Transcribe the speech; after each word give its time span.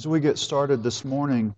As 0.00 0.08
we 0.08 0.20
get 0.20 0.38
started 0.38 0.82
this 0.82 1.04
morning, 1.04 1.54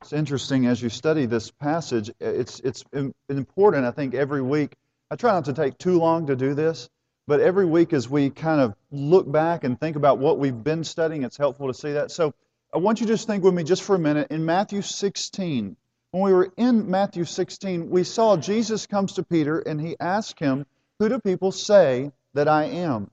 it's 0.00 0.14
interesting 0.14 0.64
as 0.64 0.80
you 0.80 0.88
study 0.88 1.26
this 1.26 1.50
passage. 1.50 2.10
It's, 2.18 2.58
it's 2.60 2.84
important, 3.28 3.84
I 3.84 3.90
think, 3.90 4.14
every 4.14 4.40
week. 4.40 4.74
I 5.10 5.16
try 5.16 5.32
not 5.32 5.44
to 5.44 5.52
take 5.52 5.76
too 5.76 5.98
long 5.98 6.28
to 6.28 6.36
do 6.36 6.54
this, 6.54 6.88
but 7.26 7.40
every 7.40 7.66
week 7.66 7.92
as 7.92 8.08
we 8.08 8.30
kind 8.30 8.62
of 8.62 8.74
look 8.90 9.30
back 9.30 9.62
and 9.62 9.78
think 9.78 9.96
about 9.96 10.16
what 10.16 10.38
we've 10.38 10.64
been 10.64 10.84
studying, 10.84 11.22
it's 11.22 11.36
helpful 11.36 11.66
to 11.66 11.74
see 11.74 11.92
that. 11.92 12.10
So 12.10 12.32
I 12.72 12.78
want 12.78 13.02
you 13.02 13.06
to 13.08 13.12
just 13.12 13.26
think 13.26 13.44
with 13.44 13.52
me 13.52 13.62
just 13.62 13.82
for 13.82 13.94
a 13.94 13.98
minute. 13.98 14.28
In 14.30 14.46
Matthew 14.46 14.80
16, 14.80 15.76
when 16.12 16.22
we 16.22 16.32
were 16.32 16.50
in 16.56 16.90
Matthew 16.90 17.26
16, 17.26 17.90
we 17.90 18.04
saw 18.04 18.38
Jesus 18.38 18.86
comes 18.86 19.12
to 19.16 19.22
Peter 19.22 19.58
and 19.58 19.78
he 19.78 19.96
asked 20.00 20.40
him, 20.40 20.64
Who 20.98 21.10
do 21.10 21.18
people 21.18 21.52
say 21.52 22.10
that 22.32 22.48
I 22.48 22.64
am? 22.64 23.10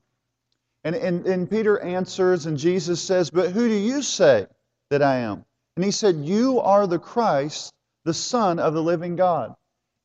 And, 0.83 0.95
and, 0.95 1.25
and 1.27 1.49
Peter 1.49 1.79
answers, 1.79 2.45
and 2.45 2.57
Jesus 2.57 3.01
says, 3.01 3.29
But 3.29 3.51
who 3.51 3.67
do 3.67 3.75
you 3.75 4.01
say 4.01 4.47
that 4.89 5.03
I 5.03 5.17
am? 5.17 5.45
And 5.75 5.85
he 5.85 5.91
said, 5.91 6.15
You 6.17 6.59
are 6.59 6.87
the 6.87 6.99
Christ, 6.99 7.73
the 8.03 8.13
Son 8.13 8.59
of 8.59 8.73
the 8.73 8.81
living 8.81 9.15
God. 9.15 9.55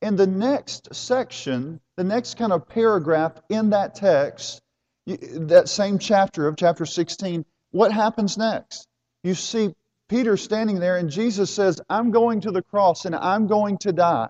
In 0.01 0.15
the 0.15 0.27
next 0.27 0.93
section, 0.93 1.81
the 1.95 2.03
next 2.03 2.37
kind 2.37 2.53
of 2.53 2.67
paragraph 2.67 3.33
in 3.49 3.71
that 3.71 3.95
text, 3.95 4.61
that 5.07 5.67
same 5.67 5.97
chapter 5.97 6.47
of 6.47 6.55
chapter 6.57 6.85
16, 6.85 7.43
what 7.71 7.91
happens 7.91 8.37
next? 8.37 8.87
You 9.23 9.33
see 9.33 9.73
Peter 10.07 10.37
standing 10.37 10.79
there, 10.79 10.97
and 10.97 11.09
Jesus 11.09 11.49
says, 11.49 11.81
I'm 11.89 12.11
going 12.11 12.41
to 12.41 12.51
the 12.51 12.61
cross 12.61 13.05
and 13.05 13.15
I'm 13.15 13.47
going 13.47 13.79
to 13.79 13.91
die. 13.91 14.29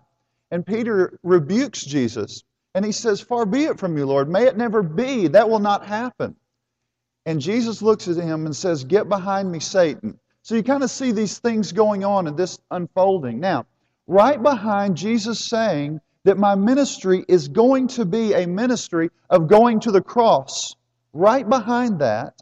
And 0.50 0.66
Peter 0.66 1.20
rebukes 1.24 1.84
Jesus 1.84 2.44
and 2.78 2.86
he 2.86 2.92
says, 2.92 3.20
Far 3.20 3.48
be 3.48 3.64
it 3.64 3.80
from 3.80 3.98
you, 3.98 4.06
Lord. 4.06 4.30
May 4.30 4.46
it 4.46 4.56
never 4.56 4.84
be. 4.84 5.30
That 5.30 5.50
will 5.50 5.58
not 5.58 5.84
happen. 5.84 6.36
And 7.26 7.42
Jesus 7.42 7.82
looks 7.82 8.08
at 8.08 8.18
him 8.18 8.46
and 8.46 8.56
says, 8.56 8.84
Get 8.84 9.10
behind 9.10 9.52
me, 9.52 9.60
Satan. 9.60 10.20
So 10.44 10.54
you 10.54 10.62
kind 10.62 10.84
of 10.84 10.92
see 10.92 11.12
these 11.12 11.40
things 11.40 11.72
going 11.72 12.06
on 12.06 12.28
and 12.28 12.38
this 12.38 12.60
unfolding. 12.70 13.40
Now, 13.40 13.66
right 14.06 14.40
behind 14.40 14.96
Jesus 14.96 15.44
saying 15.44 16.02
that 16.24 16.38
my 16.38 16.54
ministry 16.54 17.26
is 17.28 17.48
going 17.48 17.88
to 17.88 18.06
be 18.06 18.34
a 18.34 18.46
ministry 18.46 19.10
of 19.32 19.48
going 19.48 19.80
to 19.80 19.92
the 19.92 20.04
cross, 20.04 20.76
right 21.14 21.50
behind 21.50 21.98
that 22.02 22.40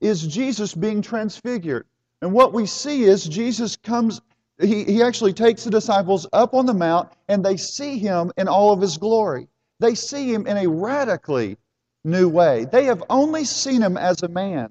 is 0.00 0.26
Jesus 0.26 0.74
being 0.74 1.00
transfigured. 1.00 1.86
And 2.22 2.32
what 2.32 2.52
we 2.52 2.66
see 2.66 3.04
is 3.04 3.24
Jesus 3.24 3.76
comes, 3.76 4.20
he, 4.60 4.82
he 4.82 5.00
actually 5.04 5.32
takes 5.32 5.62
the 5.62 5.70
disciples 5.70 6.26
up 6.32 6.54
on 6.54 6.66
the 6.66 6.74
mount 6.74 7.12
and 7.28 7.44
they 7.44 7.56
see 7.56 8.00
him 8.00 8.32
in 8.36 8.48
all 8.48 8.72
of 8.72 8.80
his 8.80 8.98
glory. 8.98 9.46
They 9.78 9.94
see 9.94 10.32
him 10.32 10.46
in 10.46 10.56
a 10.56 10.68
radically 10.68 11.58
new 12.04 12.28
way. 12.28 12.66
They 12.70 12.84
have 12.84 13.02
only 13.10 13.44
seen 13.44 13.82
him 13.82 13.96
as 13.96 14.22
a 14.22 14.28
man, 14.28 14.70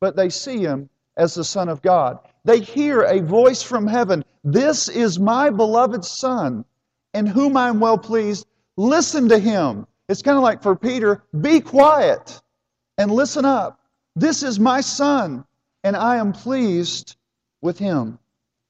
but 0.00 0.16
they 0.16 0.28
see 0.28 0.58
him 0.58 0.90
as 1.16 1.34
the 1.34 1.44
Son 1.44 1.68
of 1.68 1.82
God. 1.82 2.18
They 2.44 2.60
hear 2.60 3.02
a 3.02 3.20
voice 3.20 3.62
from 3.62 3.86
heaven 3.86 4.24
This 4.44 4.88
is 4.88 5.20
my 5.20 5.50
beloved 5.50 6.04
Son, 6.04 6.64
in 7.14 7.26
whom 7.26 7.56
I 7.56 7.68
am 7.68 7.78
well 7.78 7.98
pleased. 7.98 8.46
Listen 8.76 9.28
to 9.28 9.38
him. 9.38 9.86
It's 10.08 10.22
kind 10.22 10.36
of 10.36 10.42
like 10.42 10.62
for 10.62 10.74
Peter 10.74 11.22
be 11.40 11.60
quiet 11.60 12.40
and 12.98 13.10
listen 13.10 13.44
up. 13.44 13.80
This 14.16 14.42
is 14.42 14.58
my 14.58 14.80
Son, 14.80 15.44
and 15.84 15.96
I 15.96 16.16
am 16.16 16.32
pleased 16.32 17.16
with 17.60 17.78
him. 17.78 18.18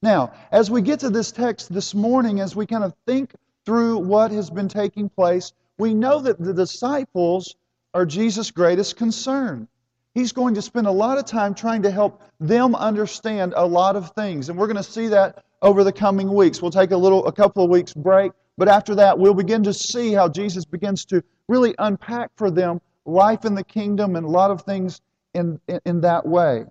Now, 0.03 0.33
as 0.51 0.71
we 0.71 0.83
get 0.83 1.01
to 1.01 1.11
this 1.11 1.33
text 1.33 1.73
this 1.73 1.95
morning, 1.95 2.41
as 2.41 2.55
we 2.55 2.67
kind 2.67 2.85
of 2.85 2.95
think 3.07 3.35
through 3.65 3.99
what 3.99 4.31
has 4.33 4.51
been 4.51 4.69
taking 4.69 5.09
place, 5.09 5.53
we 5.83 5.95
know 5.95 6.21
that 6.21 6.39
the 6.39 6.55
disciples 6.55 7.57
are 7.93 8.07
Jesus' 8.07 8.53
greatest 8.53 8.97
concern. 8.97 9.67
He's 10.15 10.31
going 10.31 10.55
to 10.55 10.63
spend 10.63 10.87
a 10.87 10.93
lot 10.93 11.19
of 11.19 11.25
time 11.25 11.55
trying 11.57 11.83
to 11.83 11.91
help 11.91 12.23
them 12.39 12.77
understand 12.77 13.53
a 13.57 13.67
lot 13.67 13.97
of 13.97 14.11
things. 14.11 14.49
And 14.49 14.57
we're 14.57 14.69
going 14.69 14.77
to 14.77 14.83
see 14.85 15.09
that 15.09 15.45
over 15.61 15.83
the 15.83 15.93
coming 15.93 16.33
weeks. 16.33 16.63
We'll 16.63 16.71
take 16.71 16.93
a 16.93 16.97
little 16.97 17.27
a 17.27 17.33
couple 17.33 17.65
of 17.65 17.71
weeks 17.71 17.93
break, 17.95 18.31
but 18.57 18.69
after 18.69 18.95
that 18.95 19.19
we'll 19.19 19.35
begin 19.35 19.65
to 19.65 19.75
see 19.75 20.13
how 20.13 20.29
Jesus 20.29 20.65
begins 20.65 21.05
to 21.07 21.25
really 21.49 21.75
unpack 21.81 22.31
for 22.37 22.49
them 22.49 22.81
life 23.05 23.45
in 23.45 23.57
the 23.57 23.65
kingdom 23.65 24.15
and 24.15 24.25
a 24.25 24.31
lot 24.31 24.53
of 24.53 24.63
things 24.63 25.01
in, 25.35 25.59
in, 25.67 25.81
in 25.85 26.01
that 26.03 26.25
way. 26.25 26.65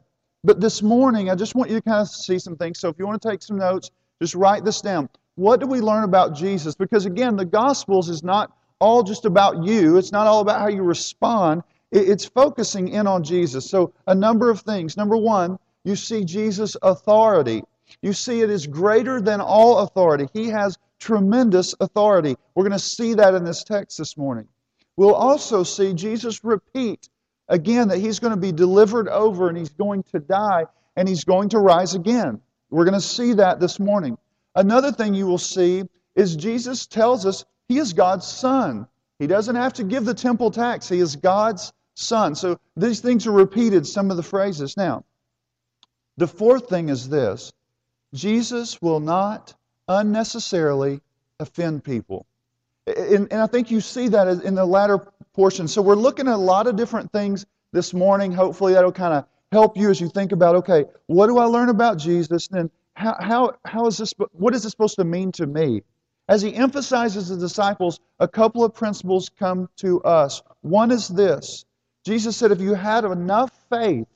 But 0.46 0.62
this 0.62 0.82
morning, 0.82 1.30
I 1.30 1.36
just 1.36 1.54
want 1.54 1.70
you 1.70 1.76
to 1.76 1.82
kind 1.82 2.02
of 2.02 2.08
see 2.08 2.40
some 2.40 2.56
things. 2.56 2.80
So 2.80 2.88
if 2.88 2.98
you 2.98 3.06
want 3.06 3.22
to 3.22 3.30
take 3.30 3.44
some 3.44 3.58
notes, 3.58 3.92
just 4.22 4.36
write 4.36 4.64
this 4.64 4.80
down. 4.80 5.10
What 5.36 5.60
do 5.60 5.68
we 5.68 5.82
learn 5.82 6.06
about 6.06 6.34
Jesus? 6.34 6.76
Because 6.76 7.06
again, 7.06 7.36
the 7.36 7.46
Gospels 7.46 8.08
is 8.08 8.24
not 8.24 8.56
all 8.81 9.03
just 9.03 9.25
about 9.25 9.64
you. 9.64 9.97
It's 9.97 10.12
not 10.12 10.28
all 10.28 10.42
about 10.42 10.59
how 10.59 10.68
you 10.68 10.81
respond. 10.81 11.64
It's 11.92 12.25
focusing 12.25 12.90
in 12.90 13.08
on 13.08 13.24
Jesus. 13.24 13.69
So, 13.69 13.94
a 14.08 14.16
number 14.16 14.50
of 14.50 14.62
things. 14.62 14.97
Number 14.97 15.16
one, 15.16 15.59
you 15.84 15.96
see 15.96 16.25
Jesus' 16.25 16.75
authority. 16.81 17.64
You 18.02 18.14
see 18.14 18.41
it 18.41 18.50
is 18.50 18.68
greater 18.68 19.22
than 19.22 19.41
all 19.41 19.80
authority. 19.80 20.28
He 20.34 20.47
has 20.47 20.78
tremendous 21.00 21.75
authority. 21.80 22.36
We're 22.56 22.64
going 22.64 22.72
to 22.72 22.80
see 22.80 23.14
that 23.16 23.34
in 23.34 23.44
this 23.44 23.64
text 23.64 23.97
this 23.97 24.18
morning. 24.18 24.47
We'll 24.96 25.16
also 25.16 25.64
see 25.64 25.94
Jesus 25.94 26.44
repeat 26.44 27.09
again 27.50 27.90
that 27.90 27.97
he's 27.97 28.20
going 28.20 28.34
to 28.34 28.40
be 28.40 28.52
delivered 28.52 29.09
over 29.09 29.50
and 29.50 29.58
he's 29.58 29.70
going 29.70 30.03
to 30.03 30.20
die 30.20 30.66
and 30.96 31.08
he's 31.08 31.24
going 31.24 31.50
to 31.50 31.59
rise 31.59 31.96
again. 31.96 32.40
We're 32.70 32.86
going 32.86 32.94
to 32.94 33.02
see 33.02 33.34
that 33.34 33.59
this 33.59 33.80
morning. 33.80 34.18
Another 34.56 34.91
thing 34.91 35.14
you 35.14 35.28
will 35.28 35.38
see 35.38 35.84
is 36.16 36.36
Jesus 36.36 36.88
tells 36.88 37.25
us 37.25 37.46
he 37.72 37.78
is 37.78 37.94
God's 37.94 38.28
son. 38.28 38.86
He 39.18 39.28
doesn't 39.28 39.56
have 39.56 39.72
to 39.74 39.86
give 39.86 40.04
the 40.04 40.14
temple 40.14 40.52
tax. 40.52 40.90
He 40.90 41.00
is 41.00 41.16
God's 41.16 41.72
son. 41.96 42.36
So 42.36 42.59
these 42.76 43.00
things 43.00 43.26
are 43.28 43.32
repeated, 43.32 43.88
some 43.88 44.12
of 44.12 44.18
the 44.18 44.24
phrases. 44.24 44.76
Now, 44.76 45.06
the 46.18 46.28
fourth 46.28 46.68
thing 46.68 46.90
is 46.90 47.08
this 47.08 47.54
Jesus 48.14 48.82
will 48.82 49.00
not 49.00 49.54
unnecessarily 49.88 51.00
offend 51.40 51.86
people. 51.86 52.26
And, 52.88 53.32
and, 53.32 53.42
I 53.42 53.48
think 53.48 53.72
you 53.72 53.80
see 53.80 54.09
that 54.09 54.28
in 54.28 54.56
the 54.56 54.66
latter 54.66 54.98
portion. 55.34 55.66
So 55.70 55.82
we're 55.82 55.96
looking 55.96 56.28
at 56.28 56.34
a 56.34 56.38
lot 56.53 56.68
of 56.68 56.76
different 56.76 57.09
things 57.14 57.46
this 57.72 57.94
morning. 57.94 58.34
Hopefully, 58.34 58.74
that'll 58.74 58.92
kind 58.92 59.14
of 59.14 59.26
help 59.53 59.78
you 59.78 59.90
as 59.90 60.02
you 60.02 60.09
think 60.09 60.34
about 60.34 60.56
okay, 60.58 60.84
what 61.06 61.28
do 61.28 61.38
I 61.38 61.46
learn 61.46 61.70
about 61.70 62.00
Jesus? 62.00 62.50
And 62.52 62.70
how, 62.96 63.16
how, 63.22 63.53
how 63.64 63.86
is 63.88 63.98
this, 63.98 64.14
what 64.34 64.53
is 64.53 64.64
this 64.64 64.72
supposed 64.72 64.98
to 64.98 65.06
mean 65.06 65.32
to 65.34 65.48
me? 65.48 65.84
As 66.31 66.42
he 66.42 66.56
emphasizes 66.56 67.28
the 67.28 67.36
disciples, 67.36 68.00
a 68.18 68.25
couple 68.25 68.64
of 68.64 68.74
principles 68.74 69.28
come 69.28 69.68
to 69.75 70.02
us. 70.03 70.42
One 70.62 70.90
is 70.90 71.09
this 71.09 71.66
Jesus 72.06 72.38
said, 72.38 72.53
if 72.53 72.62
you 72.62 72.74
had 72.74 73.03
enough 73.03 73.52
faith, 73.69 74.08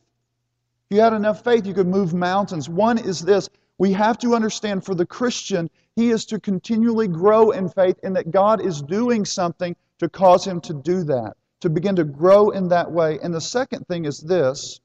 if 0.90 0.96
you 0.96 1.02
had 1.02 1.12
enough 1.12 1.44
faith, 1.44 1.66
you 1.66 1.74
could 1.74 1.90
move 1.90 2.14
mountains. 2.14 2.70
One 2.70 2.98
is 3.00 3.20
this 3.20 3.50
we 3.78 3.92
have 3.92 4.18
to 4.20 4.34
understand 4.34 4.86
for 4.86 4.96
the 4.96 5.06
Christian, 5.06 5.70
he 5.98 6.10
is 6.10 6.24
to 6.28 6.40
continually 6.40 7.10
grow 7.10 7.52
in 7.52 7.68
faith 7.68 8.00
and 8.02 8.16
that 8.16 8.32
God 8.32 8.62
is 8.62 8.82
doing 8.82 9.26
something 9.26 9.76
to 10.00 10.08
cause 10.08 10.48
him 10.48 10.62
to 10.62 10.74
do 10.74 11.04
that, 11.04 11.36
to 11.60 11.70
begin 11.70 11.98
to 11.98 12.06
grow 12.06 12.52
in 12.52 12.70
that 12.70 12.90
way. 12.94 13.20
And 13.22 13.34
the 13.34 13.42
second 13.42 13.90
thing 13.90 14.06
is 14.06 14.22
this 14.22 14.80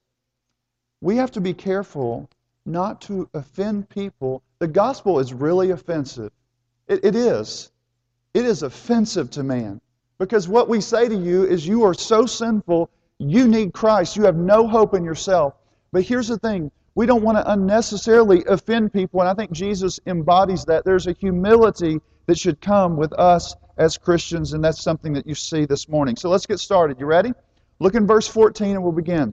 we 1.00 1.18
have 1.18 1.30
to 1.30 1.40
be 1.40 1.54
careful 1.54 2.28
not 2.66 3.02
to 3.02 3.30
offend 3.34 3.88
people. 3.88 4.42
The 4.58 4.66
gospel 4.66 5.20
is 5.20 5.32
really 5.32 5.70
offensive. 5.70 6.32
It, 6.90 7.04
it 7.04 7.16
is. 7.16 7.70
It 8.34 8.44
is 8.44 8.62
offensive 8.62 9.30
to 9.30 9.42
man. 9.42 9.80
Because 10.18 10.48
what 10.48 10.68
we 10.68 10.80
say 10.80 11.08
to 11.08 11.14
you 11.14 11.44
is, 11.44 11.66
you 11.66 11.84
are 11.84 11.94
so 11.94 12.26
sinful, 12.26 12.90
you 13.18 13.48
need 13.48 13.72
Christ. 13.72 14.16
You 14.16 14.24
have 14.24 14.36
no 14.36 14.66
hope 14.66 14.94
in 14.94 15.04
yourself. 15.04 15.54
But 15.92 16.02
here's 16.02 16.28
the 16.28 16.38
thing 16.38 16.70
we 16.96 17.06
don't 17.06 17.22
want 17.22 17.38
to 17.38 17.50
unnecessarily 17.50 18.44
offend 18.46 18.92
people, 18.92 19.20
and 19.20 19.28
I 19.28 19.34
think 19.34 19.52
Jesus 19.52 20.00
embodies 20.06 20.64
that. 20.64 20.84
There's 20.84 21.06
a 21.06 21.12
humility 21.12 22.00
that 22.26 22.36
should 22.36 22.60
come 22.60 22.96
with 22.96 23.12
us 23.14 23.54
as 23.78 23.96
Christians, 23.96 24.52
and 24.52 24.62
that's 24.62 24.82
something 24.82 25.12
that 25.12 25.26
you 25.26 25.34
see 25.34 25.64
this 25.64 25.88
morning. 25.88 26.16
So 26.16 26.28
let's 26.28 26.46
get 26.46 26.58
started. 26.58 26.98
You 26.98 27.06
ready? 27.06 27.32
Look 27.78 27.94
in 27.94 28.06
verse 28.06 28.26
14 28.26 28.74
and 28.74 28.82
we'll 28.82 28.92
begin. 28.92 29.32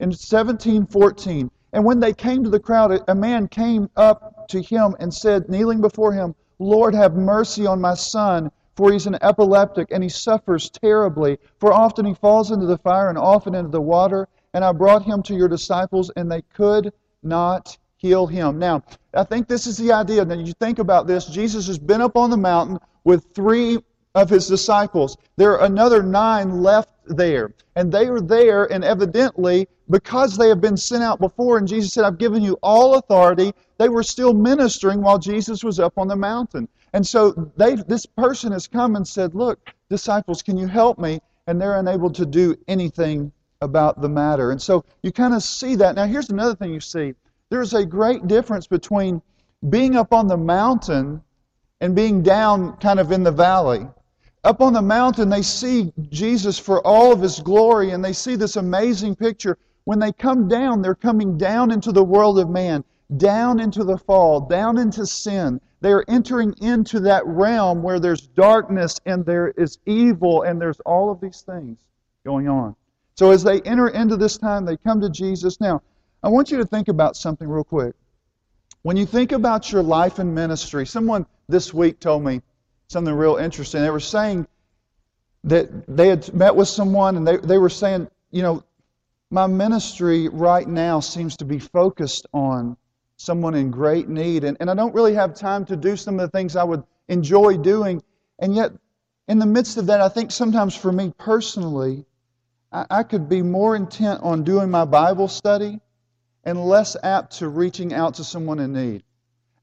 In 0.00 0.10
17:14, 0.10 1.50
and 1.72 1.84
when 1.84 2.00
they 2.00 2.12
came 2.12 2.42
to 2.42 2.50
the 2.50 2.58
crowd, 2.58 2.98
a 3.06 3.14
man 3.14 3.46
came 3.46 3.88
up 3.96 4.48
to 4.48 4.60
him 4.60 4.96
and 4.98 5.12
said, 5.12 5.48
kneeling 5.48 5.80
before 5.80 6.12
him, 6.12 6.34
Lord, 6.58 6.94
have 6.94 7.14
mercy 7.14 7.66
on 7.66 7.80
my 7.80 7.94
son, 7.94 8.50
for 8.76 8.92
he's 8.92 9.06
an 9.06 9.18
epileptic 9.22 9.88
and 9.90 10.02
he 10.02 10.08
suffers 10.08 10.70
terribly. 10.70 11.38
For 11.58 11.72
often 11.72 12.04
he 12.04 12.14
falls 12.14 12.50
into 12.50 12.66
the 12.66 12.78
fire 12.78 13.08
and 13.08 13.18
often 13.18 13.54
into 13.54 13.70
the 13.70 13.80
water. 13.80 14.28
And 14.52 14.64
I 14.64 14.72
brought 14.72 15.02
him 15.02 15.22
to 15.24 15.34
your 15.34 15.48
disciples, 15.48 16.10
and 16.16 16.30
they 16.30 16.42
could 16.42 16.92
not 17.22 17.76
heal 17.96 18.26
him. 18.26 18.58
Now, 18.58 18.82
I 19.14 19.24
think 19.24 19.48
this 19.48 19.66
is 19.66 19.76
the 19.76 19.92
idea. 19.92 20.24
Now, 20.24 20.34
you 20.34 20.52
think 20.60 20.78
about 20.78 21.06
this. 21.06 21.26
Jesus 21.26 21.66
has 21.66 21.78
been 21.78 22.00
up 22.00 22.16
on 22.16 22.30
the 22.30 22.36
mountain 22.36 22.78
with 23.02 23.34
three 23.34 23.78
of 24.14 24.30
his 24.30 24.46
disciples. 24.46 25.16
There 25.36 25.52
are 25.58 25.66
another 25.66 26.02
nine 26.02 26.62
left 26.62 26.90
there. 27.06 27.54
And 27.76 27.90
they 27.90 28.06
are 28.06 28.20
there, 28.20 28.72
and 28.72 28.84
evidently, 28.84 29.68
because 29.90 30.36
they 30.36 30.48
have 30.48 30.60
been 30.60 30.76
sent 30.76 31.02
out 31.02 31.20
before, 31.20 31.58
and 31.58 31.68
Jesus 31.68 31.92
said, 31.92 32.04
I've 32.04 32.18
given 32.18 32.42
you 32.42 32.56
all 32.62 32.94
authority, 32.94 33.52
they 33.78 33.88
were 33.88 34.02
still 34.02 34.32
ministering 34.32 35.02
while 35.02 35.18
Jesus 35.18 35.64
was 35.64 35.80
up 35.80 35.98
on 35.98 36.08
the 36.08 36.16
mountain. 36.16 36.68
And 36.92 37.06
so 37.06 37.52
they, 37.56 37.74
this 37.74 38.06
person 38.06 38.52
has 38.52 38.68
come 38.68 38.94
and 38.96 39.06
said, 39.06 39.34
Look, 39.34 39.74
disciples, 39.90 40.42
can 40.42 40.56
you 40.56 40.68
help 40.68 40.98
me? 40.98 41.20
And 41.46 41.60
they're 41.60 41.78
unable 41.78 42.10
to 42.12 42.24
do 42.24 42.56
anything 42.68 43.32
about 43.60 44.00
the 44.00 44.08
matter. 44.08 44.52
And 44.52 44.62
so 44.62 44.84
you 45.02 45.10
kind 45.10 45.34
of 45.34 45.42
see 45.42 45.74
that. 45.76 45.96
Now, 45.96 46.06
here's 46.06 46.30
another 46.30 46.54
thing 46.54 46.72
you 46.72 46.80
see 46.80 47.14
There's 47.50 47.74
a 47.74 47.84
great 47.84 48.28
difference 48.28 48.66
between 48.68 49.20
being 49.68 49.96
up 49.96 50.12
on 50.12 50.28
the 50.28 50.36
mountain 50.36 51.20
and 51.80 51.96
being 51.96 52.22
down 52.22 52.76
kind 52.76 53.00
of 53.00 53.10
in 53.10 53.24
the 53.24 53.32
valley. 53.32 53.88
Up 54.44 54.60
on 54.60 54.74
the 54.74 54.82
mountain, 54.82 55.30
they 55.30 55.40
see 55.40 55.90
Jesus 56.10 56.58
for 56.58 56.86
all 56.86 57.12
of 57.12 57.22
his 57.22 57.40
glory 57.40 57.90
and 57.90 58.04
they 58.04 58.12
see 58.12 58.36
this 58.36 58.56
amazing 58.56 59.16
picture. 59.16 59.56
When 59.84 59.98
they 59.98 60.12
come 60.12 60.48
down, 60.48 60.82
they're 60.82 60.94
coming 60.94 61.38
down 61.38 61.70
into 61.70 61.92
the 61.92 62.04
world 62.04 62.38
of 62.38 62.50
man, 62.50 62.84
down 63.16 63.58
into 63.58 63.84
the 63.84 63.96
fall, 63.96 64.40
down 64.40 64.76
into 64.76 65.06
sin. 65.06 65.62
They 65.80 65.92
are 65.92 66.04
entering 66.08 66.54
into 66.60 67.00
that 67.00 67.26
realm 67.26 67.82
where 67.82 67.98
there's 67.98 68.26
darkness 68.26 69.00
and 69.06 69.24
there 69.24 69.48
is 69.56 69.78
evil 69.86 70.42
and 70.42 70.60
there's 70.60 70.80
all 70.80 71.10
of 71.10 71.20
these 71.22 71.40
things 71.40 71.78
going 72.24 72.46
on. 72.46 72.76
So 73.14 73.30
as 73.30 73.42
they 73.42 73.62
enter 73.62 73.88
into 73.88 74.16
this 74.16 74.36
time, 74.36 74.66
they 74.66 74.76
come 74.76 75.00
to 75.00 75.08
Jesus. 75.08 75.58
Now, 75.58 75.80
I 76.22 76.28
want 76.28 76.50
you 76.50 76.58
to 76.58 76.66
think 76.66 76.88
about 76.88 77.16
something 77.16 77.48
real 77.48 77.64
quick. 77.64 77.94
When 78.82 78.96
you 78.98 79.06
think 79.06 79.32
about 79.32 79.72
your 79.72 79.82
life 79.82 80.18
and 80.18 80.34
ministry, 80.34 80.84
someone 80.84 81.24
this 81.48 81.72
week 81.72 82.00
told 82.00 82.24
me 82.24 82.42
something 82.94 83.12
real 83.12 83.36
interesting. 83.36 83.82
They 83.82 83.90
were 83.90 83.98
saying 83.98 84.46
that 85.42 85.86
they 85.88 86.08
had 86.08 86.32
met 86.32 86.54
with 86.54 86.68
someone 86.68 87.16
and 87.16 87.26
they, 87.26 87.36
they 87.38 87.58
were 87.58 87.68
saying, 87.68 88.08
you 88.30 88.42
know, 88.42 88.62
my 89.30 89.48
ministry 89.48 90.28
right 90.28 90.66
now 90.66 91.00
seems 91.00 91.36
to 91.38 91.44
be 91.44 91.58
focused 91.58 92.26
on 92.32 92.76
someone 93.16 93.56
in 93.56 93.72
great 93.72 94.08
need, 94.08 94.44
and, 94.44 94.56
and 94.60 94.70
I 94.70 94.74
don't 94.74 94.94
really 94.94 95.14
have 95.14 95.34
time 95.34 95.64
to 95.66 95.76
do 95.76 95.96
some 95.96 96.20
of 96.20 96.30
the 96.30 96.38
things 96.38 96.54
I 96.54 96.62
would 96.62 96.84
enjoy 97.08 97.56
doing. 97.56 98.00
And 98.38 98.54
yet, 98.54 98.70
in 99.26 99.40
the 99.40 99.46
midst 99.46 99.76
of 99.76 99.86
that, 99.86 100.00
I 100.00 100.08
think 100.08 100.30
sometimes 100.30 100.76
for 100.76 100.92
me 100.92 101.12
personally, 101.18 102.04
I, 102.70 102.86
I 102.90 103.02
could 103.02 103.28
be 103.28 103.42
more 103.42 103.74
intent 103.74 104.22
on 104.22 104.44
doing 104.44 104.70
my 104.70 104.84
Bible 104.84 105.26
study 105.26 105.80
and 106.44 106.64
less 106.64 106.96
apt 107.02 107.38
to 107.38 107.48
reaching 107.48 107.92
out 107.92 108.14
to 108.14 108.24
someone 108.24 108.60
in 108.60 108.72
need. 108.72 109.02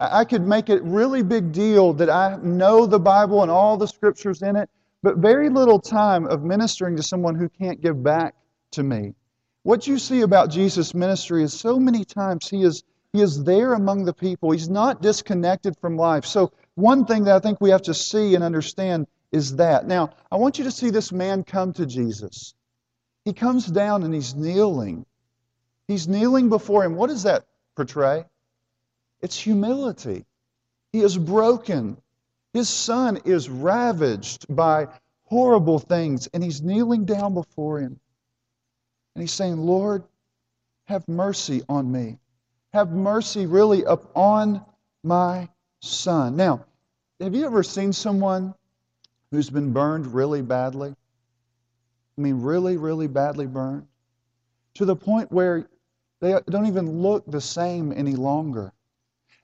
I 0.01 0.25
could 0.25 0.47
make 0.47 0.69
it 0.69 0.81
really 0.81 1.21
big 1.21 1.51
deal 1.51 1.93
that 1.93 2.09
I 2.09 2.37
know 2.41 2.87
the 2.87 2.99
Bible 2.99 3.43
and 3.43 3.51
all 3.51 3.77
the 3.77 3.87
scriptures 3.87 4.41
in 4.41 4.55
it, 4.55 4.67
but 5.03 5.17
very 5.17 5.49
little 5.49 5.79
time 5.79 6.25
of 6.25 6.43
ministering 6.43 6.95
to 6.95 7.03
someone 7.03 7.35
who 7.35 7.47
can't 7.47 7.79
give 7.81 8.01
back 8.01 8.33
to 8.71 8.81
me. 8.81 9.13
What 9.61 9.85
you 9.85 9.99
see 9.99 10.21
about 10.21 10.49
Jesus' 10.49 10.95
ministry 10.95 11.43
is 11.43 11.53
so 11.53 11.79
many 11.79 12.03
times 12.03 12.49
he 12.49 12.63
is, 12.63 12.83
he 13.13 13.21
is 13.21 13.43
there 13.43 13.73
among 13.73 14.05
the 14.05 14.13
people. 14.13 14.49
He's 14.49 14.69
not 14.69 15.03
disconnected 15.03 15.77
from 15.79 15.97
life. 15.97 16.25
So, 16.25 16.51
one 16.73 17.05
thing 17.05 17.25
that 17.25 17.35
I 17.35 17.39
think 17.39 17.61
we 17.61 17.69
have 17.69 17.83
to 17.83 17.93
see 17.93 18.33
and 18.33 18.43
understand 18.43 19.05
is 19.31 19.57
that. 19.57 19.85
Now, 19.85 20.11
I 20.31 20.37
want 20.37 20.57
you 20.57 20.63
to 20.63 20.71
see 20.71 20.89
this 20.89 21.11
man 21.11 21.43
come 21.43 21.73
to 21.73 21.85
Jesus. 21.85 22.55
He 23.23 23.33
comes 23.33 23.67
down 23.67 24.01
and 24.01 24.15
he's 24.15 24.33
kneeling. 24.33 25.05
He's 25.87 26.07
kneeling 26.07 26.49
before 26.49 26.83
him. 26.83 26.95
What 26.95 27.11
does 27.11 27.23
that 27.23 27.45
portray? 27.75 28.25
It's 29.21 29.37
humility. 29.37 30.25
He 30.91 31.01
is 31.01 31.17
broken. 31.17 31.97
His 32.53 32.69
son 32.69 33.17
is 33.23 33.49
ravaged 33.49 34.53
by 34.53 34.87
horrible 35.25 35.79
things, 35.79 36.27
and 36.33 36.43
he's 36.43 36.61
kneeling 36.61 37.05
down 37.05 37.33
before 37.33 37.79
him. 37.79 37.99
And 39.15 39.21
he's 39.21 39.31
saying, 39.31 39.57
Lord, 39.57 40.03
have 40.85 41.07
mercy 41.07 41.63
on 41.69 41.91
me. 41.91 42.17
Have 42.73 42.91
mercy 42.91 43.45
really 43.45 43.83
upon 43.83 44.65
my 45.03 45.49
son. 45.81 46.35
Now, 46.35 46.65
have 47.19 47.35
you 47.35 47.45
ever 47.45 47.63
seen 47.63 47.93
someone 47.93 48.53
who's 49.31 49.49
been 49.49 49.71
burned 49.71 50.07
really 50.07 50.41
badly? 50.41 50.93
I 52.17 52.21
mean, 52.21 52.41
really, 52.41 52.77
really 52.77 53.07
badly 53.07 53.47
burned? 53.47 53.87
To 54.75 54.85
the 54.85 54.95
point 54.95 55.31
where 55.31 55.67
they 56.19 56.37
don't 56.49 56.67
even 56.67 57.01
look 57.01 57.25
the 57.25 57.41
same 57.41 57.91
any 57.91 58.15
longer. 58.15 58.73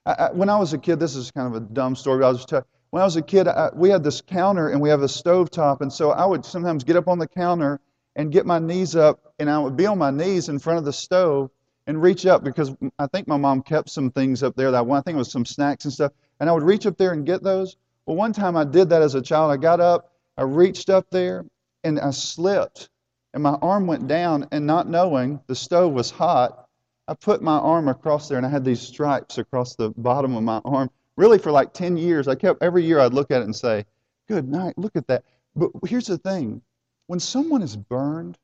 I, 0.07 0.13
I, 0.13 0.31
when 0.31 0.49
I 0.49 0.57
was 0.57 0.71
a 0.71 0.77
kid, 0.77 0.99
this 0.99 1.15
is 1.15 1.31
kind 1.31 1.53
of 1.53 1.61
a 1.61 1.65
dumb 1.65 1.95
story, 1.95 2.19
but 2.19 2.27
I 2.27 2.29
was 2.29 2.37
just 2.37 2.49
tell 2.49 2.65
when 2.91 3.01
I 3.01 3.05
was 3.05 3.17
a 3.17 3.21
kid, 3.21 3.49
I, 3.49 3.69
we 3.73 3.89
had 3.89 4.03
this 4.03 4.21
counter 4.21 4.69
and 4.69 4.79
we 4.79 4.89
have 4.89 5.01
a 5.01 5.09
stove 5.09 5.51
top, 5.51 5.81
and 5.81 5.91
so 5.91 6.11
I 6.11 6.25
would 6.25 6.45
sometimes 6.45 6.85
get 6.85 6.95
up 6.95 7.09
on 7.09 7.19
the 7.19 7.27
counter 7.27 7.81
and 8.15 8.31
get 8.31 8.45
my 8.45 8.59
knees 8.59 8.95
up, 8.95 9.19
and 9.37 9.49
I 9.49 9.59
would 9.59 9.75
be 9.75 9.85
on 9.85 9.97
my 9.97 10.09
knees 10.09 10.47
in 10.47 10.59
front 10.59 10.79
of 10.79 10.85
the 10.85 10.93
stove 10.93 11.51
and 11.85 12.01
reach 12.01 12.25
up 12.25 12.43
because 12.43 12.73
I 12.97 13.07
think 13.07 13.27
my 13.27 13.37
mom 13.37 13.61
kept 13.61 13.89
some 13.89 14.09
things 14.09 14.41
up 14.41 14.55
there 14.55 14.71
that 14.71 14.83
I, 14.83 14.89
I 14.89 15.01
think 15.01 15.15
it 15.15 15.19
was 15.19 15.31
some 15.31 15.45
snacks 15.45 15.83
and 15.83 15.93
stuff, 15.93 16.13
and 16.39 16.49
I 16.49 16.53
would 16.53 16.63
reach 16.63 16.85
up 16.85 16.97
there 16.97 17.11
and 17.11 17.25
get 17.25 17.43
those. 17.43 17.75
Well, 18.05 18.15
one 18.15 18.31
time 18.31 18.55
I 18.55 18.63
did 18.63 18.89
that 18.89 19.01
as 19.01 19.15
a 19.15 19.21
child. 19.21 19.51
I 19.51 19.57
got 19.57 19.81
up, 19.81 20.13
I 20.37 20.43
reached 20.43 20.89
up 20.89 21.09
there, 21.11 21.45
and 21.83 21.99
I 21.99 22.11
slipped, 22.11 22.89
and 23.33 23.43
my 23.43 23.57
arm 23.61 23.85
went 23.85 24.07
down, 24.07 24.47
and 24.53 24.65
not 24.65 24.87
knowing 24.87 25.41
the 25.47 25.55
stove 25.55 25.91
was 25.91 26.09
hot, 26.09 26.66
I 27.07 27.13
put 27.13 27.41
my 27.41 27.57
arm 27.57 27.87
across 27.87 28.27
there 28.27 28.37
and 28.37 28.45
I 28.45 28.49
had 28.49 28.65
these 28.65 28.81
stripes 28.81 29.37
across 29.37 29.75
the 29.75 29.91
bottom 29.91 30.35
of 30.35 30.43
my 30.43 30.61
arm. 30.65 30.89
Really, 31.15 31.37
for 31.37 31.51
like 31.51 31.73
10 31.73 31.97
years, 31.97 32.27
I 32.27 32.35
kept, 32.35 32.61
every 32.61 32.83
year 32.83 32.99
I'd 32.99 33.13
look 33.13 33.31
at 33.31 33.41
it 33.41 33.45
and 33.45 33.55
say, 33.55 33.85
Good 34.27 34.49
night, 34.49 34.77
look 34.77 34.95
at 34.95 35.07
that. 35.07 35.23
But 35.55 35.71
here's 35.87 36.07
the 36.07 36.17
thing 36.17 36.61
when 37.07 37.19
someone 37.19 37.61
is 37.61 37.77
burned, 37.77 38.37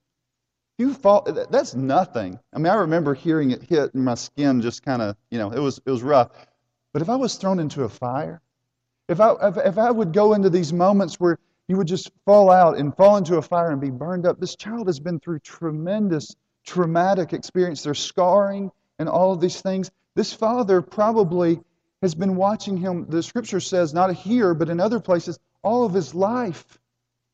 you 0.78 0.94
fall, 0.94 1.24
that's 1.24 1.76
nothing. 1.76 2.40
I 2.54 2.58
mean, 2.58 2.68
I 2.68 2.76
remember 2.76 3.14
hearing 3.14 3.52
it 3.52 3.62
hit 3.62 3.94
and 3.94 4.04
my 4.04 4.16
skin 4.16 4.62
just 4.62 4.82
kind 4.82 5.02
of, 5.02 5.18
you 5.30 5.38
know, 5.38 5.52
it 5.52 5.60
was, 5.60 5.80
it 5.86 5.92
was 5.92 6.02
rough. 6.02 6.30
But 6.94 7.02
if 7.02 7.10
I 7.10 7.16
was 7.16 7.36
thrown 7.36 7.60
into 7.60 7.84
a 7.84 7.90
fire, 7.90 8.42
if 9.10 9.20
I, 9.20 9.34
if, 9.42 9.58
if 9.58 9.78
I 9.78 9.92
would 9.92 10.14
go 10.14 10.34
into 10.34 10.50
these 10.50 10.72
moments 10.72 11.20
where 11.20 11.38
you 11.68 11.76
would 11.76 11.88
just 11.88 12.12
fall 12.26 12.50
out 12.50 12.78
and 12.78 12.96
fall 12.96 13.18
into 13.18 13.36
a 13.36 13.42
fire 13.42 13.72
and 13.72 13.82
be 13.82 13.90
burned 13.90 14.26
up, 14.26 14.40
this 14.40 14.56
child 14.56 14.88
has 14.88 15.00
been 15.00 15.20
through 15.20 15.40
tremendous 15.40 16.34
traumatic 16.66 17.34
experience. 17.34 17.84
There's 17.84 18.00
scarring 18.00 18.72
and 19.00 19.10
all 19.10 19.34
of 19.34 19.42
these 19.42 19.62
things. 19.62 19.92
This 20.16 20.34
father 20.34 20.82
probably 20.82 21.60
has 22.02 22.16
been 22.16 22.36
watching 22.36 22.78
him, 22.78 23.06
the 23.10 23.24
scripture 23.24 23.60
says, 23.60 23.94
not 23.94 24.14
here, 24.14 24.54
but 24.54 24.70
in 24.70 24.80
other 24.80 25.00
places, 25.00 25.40
all 25.62 25.86
of 25.86 25.94
his 25.94 26.14
life. 26.14 26.78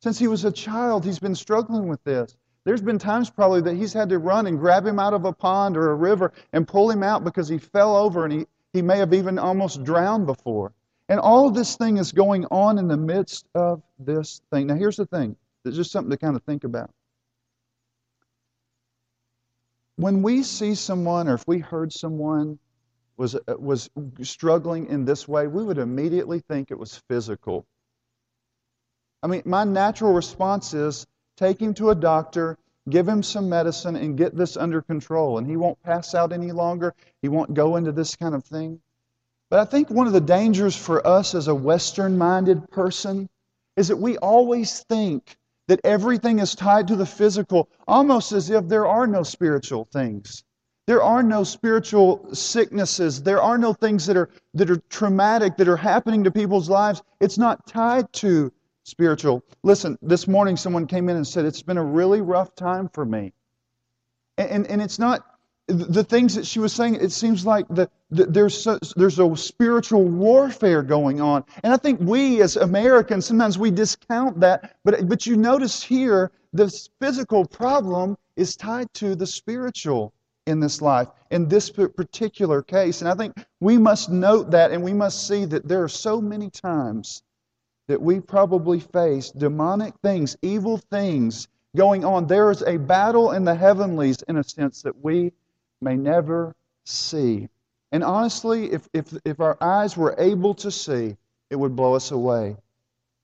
Since 0.01 0.19
he 0.19 0.27
was 0.27 0.45
a 0.45 0.51
child, 0.51 1.03
he's 1.03 1.19
been 1.19 1.35
struggling 1.35 1.87
with 1.87 2.03
this. 2.03 2.35
There's 2.63 2.81
been 2.81 2.99
times 2.99 3.29
probably 3.29 3.61
that 3.61 3.75
he's 3.75 3.93
had 3.93 4.09
to 4.09 4.19
run 4.19 4.45
and 4.45 4.59
grab 4.59 4.85
him 4.85 4.99
out 4.99 5.13
of 5.13 5.25
a 5.25 5.33
pond 5.33 5.75
or 5.75 5.91
a 5.91 5.95
river 5.95 6.31
and 6.53 6.67
pull 6.67 6.89
him 6.91 7.03
out 7.03 7.23
because 7.23 7.49
he 7.49 7.57
fell 7.57 7.97
over 7.97 8.25
and 8.25 8.33
he, 8.33 8.45
he 8.73 8.81
may 8.81 8.97
have 8.99 9.13
even 9.13 9.39
almost 9.39 9.83
drowned 9.83 10.27
before. 10.27 10.71
And 11.09 11.19
all 11.19 11.49
this 11.49 11.75
thing 11.75 11.97
is 11.97 12.11
going 12.11 12.45
on 12.51 12.77
in 12.77 12.87
the 12.87 12.97
midst 12.97 13.47
of 13.55 13.81
this 13.97 14.41
thing. 14.51 14.67
Now, 14.67 14.75
here's 14.75 14.97
the 14.97 15.07
thing. 15.07 15.35
There's 15.63 15.75
just 15.75 15.91
something 15.91 16.11
to 16.11 16.17
kind 16.17 16.35
of 16.35 16.43
think 16.43 16.63
about 16.63 16.91
when 19.99 20.21
we 20.21 20.43
see 20.43 20.75
someone 20.75 21.27
or 21.27 21.33
if 21.33 21.45
we 21.45 21.59
heard 21.59 21.91
someone 21.91 22.57
was, 23.17 23.35
uh, 23.35 23.39
was 23.57 23.89
struggling 24.21 24.87
in 24.87 25.03
this 25.03 25.27
way, 25.27 25.45
we 25.45 25.61
would 25.61 25.77
immediately 25.77 26.39
think 26.39 26.71
it 26.71 26.79
was 26.79 27.03
physical. 27.09 27.65
I 29.21 29.27
mean, 29.27 29.41
my 29.43 29.65
natural 29.65 30.13
response 30.13 30.73
is 30.73 31.05
take 31.35 31.61
him 31.61 31.73
to 31.73 31.89
a 31.89 31.95
doctor, 31.95 32.57
give 32.89 33.09
him 33.09 33.21
some 33.21 33.49
medicine, 33.49 33.97
and 33.97 34.17
get 34.17 34.37
this 34.37 34.55
under 34.55 34.81
control. 34.81 35.37
And 35.37 35.45
he 35.45 35.57
won't 35.57 35.83
pass 35.83 36.15
out 36.15 36.31
any 36.31 36.53
longer. 36.53 36.95
He 37.21 37.27
won't 37.27 37.53
go 37.53 37.75
into 37.75 37.91
this 37.91 38.15
kind 38.15 38.33
of 38.33 38.45
thing. 38.45 38.79
But 39.49 39.59
I 39.59 39.65
think 39.65 39.89
one 39.89 40.07
of 40.07 40.13
the 40.13 40.21
dangers 40.21 40.77
for 40.77 41.05
us 41.05 41.35
as 41.35 41.49
a 41.49 41.55
Western 41.55 42.17
minded 42.17 42.71
person 42.71 43.27
is 43.75 43.89
that 43.89 43.97
we 43.97 44.17
always 44.19 44.79
think 44.79 45.35
that 45.69 45.79
everything 45.83 46.39
is 46.39 46.55
tied 46.55 46.87
to 46.87 46.95
the 46.95 47.05
physical, 47.05 47.69
almost 47.87 48.31
as 48.31 48.49
if 48.49 48.67
there 48.67 48.87
are 48.87 49.05
no 49.05 49.21
spiritual 49.21 49.85
things. 49.85 50.43
There 50.87 51.03
are 51.03 51.21
no 51.21 51.43
spiritual 51.43 52.33
sicknesses. 52.33 53.21
There 53.21 53.39
are 53.39 53.59
no 53.59 53.73
things 53.73 54.07
that 54.07 54.17
are, 54.17 54.31
that 54.55 54.71
are 54.71 54.81
traumatic, 54.89 55.57
that 55.57 55.67
are 55.67 55.77
happening 55.77 56.23
to 56.23 56.31
people's 56.31 56.69
lives. 56.69 57.03
It's 57.19 57.37
not 57.37 57.67
tied 57.67 58.11
to 58.13 58.51
spiritual. 58.83 59.43
Listen, 59.61 59.95
this 60.01 60.27
morning 60.27 60.57
someone 60.57 60.87
came 60.87 61.07
in 61.07 61.17
and 61.17 61.27
said, 61.27 61.45
It's 61.45 61.61
been 61.61 61.77
a 61.77 61.83
really 61.83 62.21
rough 62.21 62.55
time 62.55 62.89
for 62.89 63.05
me. 63.05 63.31
And, 64.39 64.49
and, 64.49 64.67
and 64.67 64.81
it's 64.81 64.97
not 64.97 65.23
the 65.69 66.03
things 66.03 66.35
that 66.35 66.45
she 66.45 66.59
was 66.59 66.73
saying, 66.73 66.95
it 66.95 67.11
seems 67.11 67.45
like 67.45 67.67
the, 67.69 67.89
the, 68.09 68.25
there's, 68.25 68.67
there's 68.95 69.19
a 69.19 69.35
spiritual 69.37 70.03
warfare 70.03 70.81
going 70.81 71.21
on. 71.21 71.43
And 71.63 71.73
I 71.73 71.77
think 71.77 71.99
we 72.01 72.41
as 72.41 72.55
Americans, 72.55 73.25
sometimes 73.25 73.57
we 73.57 73.71
discount 73.71 74.39
that. 74.39 74.77
But, 74.83 75.07
but 75.07 75.25
you 75.25 75.37
notice 75.37 75.83
here, 75.83 76.31
the 76.53 76.69
physical 76.99 77.45
problem 77.45 78.17
is 78.35 78.55
tied 78.55 78.91
to 78.95 79.15
the 79.15 79.27
spiritual 79.27 80.13
in 80.47 80.59
this 80.59 80.81
life, 80.81 81.07
in 81.29 81.47
this 81.47 81.69
particular 81.69 82.63
case. 82.63 83.01
And 83.01 83.09
I 83.09 83.13
think 83.13 83.35
we 83.59 83.77
must 83.77 84.09
note 84.09 84.51
that 84.51 84.71
and 84.71 84.83
we 84.83 84.93
must 84.93 85.27
see 85.27 85.45
that 85.45 85.67
there 85.67 85.83
are 85.83 85.89
so 85.89 86.19
many 86.19 86.49
times 86.49 87.21
that 87.87 88.01
we 88.01 88.19
probably 88.19 88.79
face 88.79 89.29
demonic 89.29 89.93
things, 90.03 90.35
evil 90.41 90.77
things 90.77 91.47
going 91.75 92.03
on. 92.03 92.27
There 92.27 92.49
is 92.49 92.63
a 92.63 92.77
battle 92.77 93.31
in 93.31 93.45
the 93.45 93.55
heavenlies, 93.55 94.23
in 94.27 94.37
a 94.37 94.43
sense, 94.43 94.81
that 94.81 95.03
we 95.03 95.31
may 95.81 95.95
never 95.95 96.55
see. 96.85 97.49
And 97.91 98.03
honestly, 98.03 98.71
if, 98.71 98.87
if, 98.93 99.13
if 99.25 99.39
our 99.39 99.57
eyes 99.61 99.97
were 99.97 100.15
able 100.17 100.53
to 100.55 100.71
see, 100.71 101.17
it 101.49 101.55
would 101.55 101.75
blow 101.75 101.95
us 101.95 102.11
away, 102.11 102.57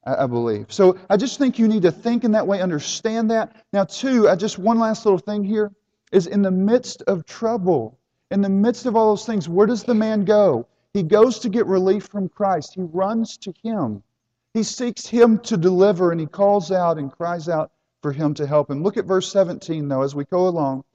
I, 0.06 0.24
I 0.24 0.28
believe. 0.28 0.72
So 0.72 0.98
I 1.10 1.18
just 1.18 1.38
think 1.38 1.60
you 1.60 1.68
need 1.68 1.84
to 1.84 1.92
think 1.92 2.24
in 2.24 2.32
that 2.32 2.48
way, 2.48 2.62
understand 2.62 3.30
that. 3.32 3.56
Now, 3.74 3.84
two, 3.84 4.28
I 4.30 4.36
just 4.36 4.58
one 4.58 4.80
last 4.80 5.06
little 5.06 5.20
thing 5.20 5.44
here 5.44 5.72
is 6.12 6.28
in 6.28 6.42
the 6.42 6.52
midst 6.52 7.02
of 7.04 7.26
trouble, 7.26 7.98
In 8.32 8.42
the 8.42 8.50
midst 8.50 8.86
of 8.86 8.96
all 8.96 9.10
those 9.10 9.26
things, 9.26 9.48
where 9.48 9.68
does 9.68 9.84
the 9.84 9.94
man 9.94 10.26
go? 10.26 10.68
He 10.94 11.04
goes 11.04 11.40
to 11.40 11.50
get 11.50 11.66
relief 11.66 12.06
from 12.06 12.30
Christ. 12.30 12.74
He 12.74 12.82
runs 12.82 13.38
to 13.38 13.54
Him. 13.64 14.02
He 14.54 14.64
seeks 14.64 15.06
Him 15.06 15.40
to 15.40 15.58
deliver, 15.58 16.12
and 16.12 16.22
he 16.22 16.26
calls 16.26 16.72
out 16.72 16.98
and 16.98 17.12
cries 17.12 17.50
out 17.50 17.72
for 18.02 18.14
Him 18.14 18.34
to 18.36 18.48
help 18.48 18.72
him. 18.72 18.82
Look 18.82 18.96
at 18.98 19.06
verse 19.06 19.30
17, 19.32 19.90
though, 19.90 20.04
as 20.04 20.16
we 20.16 20.24
go 20.26 20.48
along. 20.48 20.86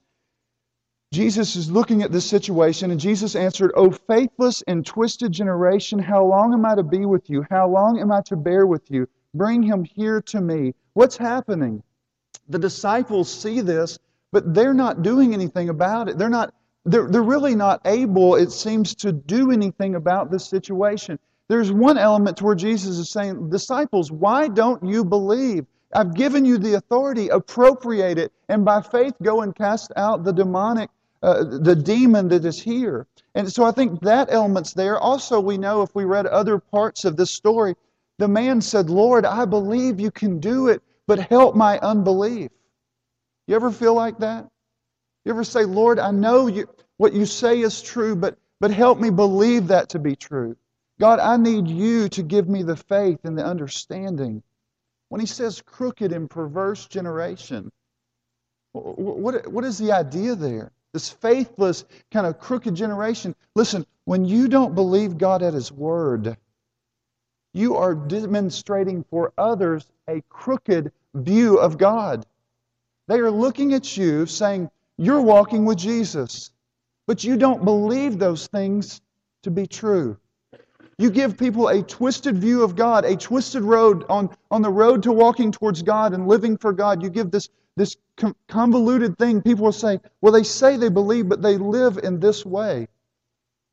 Jesus 1.13 1.57
is 1.57 1.69
looking 1.69 2.03
at 2.03 2.13
this 2.13 2.25
situation, 2.25 2.89
and 2.89 2.97
Jesus 2.97 3.35
answered, 3.35 3.73
O 3.75 3.91
faithless 3.91 4.63
and 4.65 4.85
twisted 4.85 5.33
generation, 5.33 5.99
how 5.99 6.23
long 6.23 6.53
am 6.53 6.65
I 6.65 6.75
to 6.75 6.83
be 6.83 7.05
with 7.05 7.29
you? 7.29 7.45
How 7.49 7.67
long 7.67 7.99
am 7.99 8.13
I 8.13 8.21
to 8.27 8.37
bear 8.37 8.65
with 8.65 8.89
you? 8.89 9.09
Bring 9.33 9.61
him 9.61 9.83
here 9.83 10.21
to 10.21 10.39
me. 10.39 10.73
What's 10.93 11.17
happening? 11.17 11.83
The 12.47 12.59
disciples 12.59 13.29
see 13.29 13.59
this, 13.59 13.99
but 14.31 14.53
they're 14.53 14.73
not 14.73 15.01
doing 15.01 15.33
anything 15.33 15.67
about 15.67 16.07
it. 16.07 16.17
They're 16.17 16.29
not 16.29 16.53
they're, 16.85 17.07
they're 17.07 17.21
really 17.21 17.55
not 17.55 17.81
able, 17.85 18.35
it 18.35 18.51
seems, 18.51 18.95
to 18.95 19.11
do 19.11 19.51
anything 19.51 19.95
about 19.95 20.31
this 20.31 20.45
situation. 20.45 21.19
There's 21.49 21.71
one 21.71 21.97
element 21.97 22.37
to 22.37 22.45
where 22.45 22.55
Jesus 22.55 22.97
is 22.97 23.09
saying, 23.09 23.49
Disciples, 23.49 24.11
why 24.11 24.47
don't 24.47 24.83
you 24.83 25.03
believe? 25.03 25.65
I've 25.93 26.15
given 26.15 26.45
you 26.45 26.57
the 26.57 26.75
authority, 26.75 27.27
appropriate 27.27 28.17
it, 28.17 28.31
and 28.47 28.63
by 28.63 28.81
faith 28.81 29.13
go 29.21 29.41
and 29.41 29.53
cast 29.53 29.91
out 29.97 30.23
the 30.23 30.31
demonic 30.31 30.89
uh, 31.21 31.43
the 31.43 31.75
demon 31.75 32.27
that 32.29 32.45
is 32.45 32.61
here. 32.61 33.07
And 33.35 33.51
so 33.51 33.63
I 33.63 33.71
think 33.71 34.01
that 34.01 34.31
element's 34.31 34.73
there. 34.73 34.97
Also, 34.97 35.39
we 35.39 35.57
know 35.57 35.81
if 35.81 35.93
we 35.93 36.03
read 36.03 36.25
other 36.25 36.59
parts 36.59 37.05
of 37.05 37.15
this 37.15 37.31
story, 37.31 37.75
the 38.17 38.27
man 38.27 38.61
said, 38.61 38.89
Lord, 38.89 39.25
I 39.25 39.45
believe 39.45 39.99
you 39.99 40.11
can 40.11 40.39
do 40.39 40.67
it, 40.67 40.81
but 41.07 41.19
help 41.19 41.55
my 41.55 41.79
unbelief. 41.79 42.51
You 43.47 43.55
ever 43.55 43.71
feel 43.71 43.93
like 43.93 44.19
that? 44.19 44.49
You 45.25 45.31
ever 45.31 45.43
say, 45.43 45.63
Lord, 45.63 45.99
I 45.99 46.11
know 46.11 46.47
you, 46.47 46.67
what 46.97 47.13
you 47.13 47.25
say 47.25 47.61
is 47.61 47.81
true, 47.81 48.15
but, 48.15 48.37
but 48.59 48.71
help 48.71 48.99
me 48.99 49.09
believe 49.09 49.67
that 49.67 49.89
to 49.89 49.99
be 49.99 50.15
true? 50.15 50.55
God, 50.99 51.19
I 51.19 51.37
need 51.37 51.67
you 51.67 52.09
to 52.09 52.23
give 52.23 52.47
me 52.47 52.63
the 52.63 52.75
faith 52.75 53.19
and 53.23 53.37
the 53.37 53.45
understanding. 53.45 54.43
When 55.09 55.19
he 55.19 55.27
says 55.27 55.61
crooked 55.61 56.11
and 56.11 56.29
perverse 56.29 56.87
generation, 56.87 57.71
what, 58.73 59.47
what 59.51 59.65
is 59.65 59.77
the 59.77 59.91
idea 59.91 60.35
there? 60.35 60.71
This 60.93 61.09
faithless, 61.09 61.85
kind 62.11 62.25
of 62.25 62.39
crooked 62.39 62.75
generation. 62.75 63.35
Listen, 63.55 63.85
when 64.05 64.25
you 64.25 64.47
don't 64.47 64.75
believe 64.75 65.17
God 65.17 65.41
at 65.41 65.53
His 65.53 65.71
Word, 65.71 66.37
you 67.53 67.75
are 67.75 67.95
demonstrating 67.95 69.03
for 69.09 69.33
others 69.37 69.85
a 70.07 70.21
crooked 70.29 70.91
view 71.13 71.57
of 71.57 71.77
God. 71.77 72.25
They 73.07 73.19
are 73.19 73.31
looking 73.31 73.73
at 73.73 73.97
you 73.97 74.25
saying, 74.25 74.69
You're 74.97 75.21
walking 75.21 75.65
with 75.65 75.77
Jesus, 75.77 76.51
but 77.07 77.23
you 77.23 77.37
don't 77.37 77.65
believe 77.65 78.17
those 78.17 78.47
things 78.47 79.01
to 79.43 79.51
be 79.51 79.67
true. 79.67 80.17
You 80.97 81.09
give 81.09 81.37
people 81.37 81.69
a 81.69 81.81
twisted 81.81 82.37
view 82.37 82.63
of 82.63 82.75
God, 82.75 83.05
a 83.05 83.15
twisted 83.15 83.63
road 83.63 84.05
on, 84.07 84.29
on 84.51 84.61
the 84.61 84.69
road 84.69 85.03
to 85.03 85.11
walking 85.11 85.51
towards 85.51 85.81
God 85.81 86.13
and 86.13 86.27
living 86.27 86.57
for 86.57 86.73
God. 86.73 87.01
You 87.01 87.09
give 87.09 87.31
this 87.31 87.49
this 87.81 87.97
convoluted 88.47 89.17
thing, 89.17 89.41
people 89.41 89.65
will 89.65 89.71
say, 89.71 89.99
well, 90.21 90.31
they 90.31 90.43
say 90.43 90.77
they 90.77 90.89
believe, 90.89 91.27
but 91.27 91.41
they 91.41 91.57
live 91.57 91.97
in 91.97 92.19
this 92.19 92.45
way. 92.45 92.87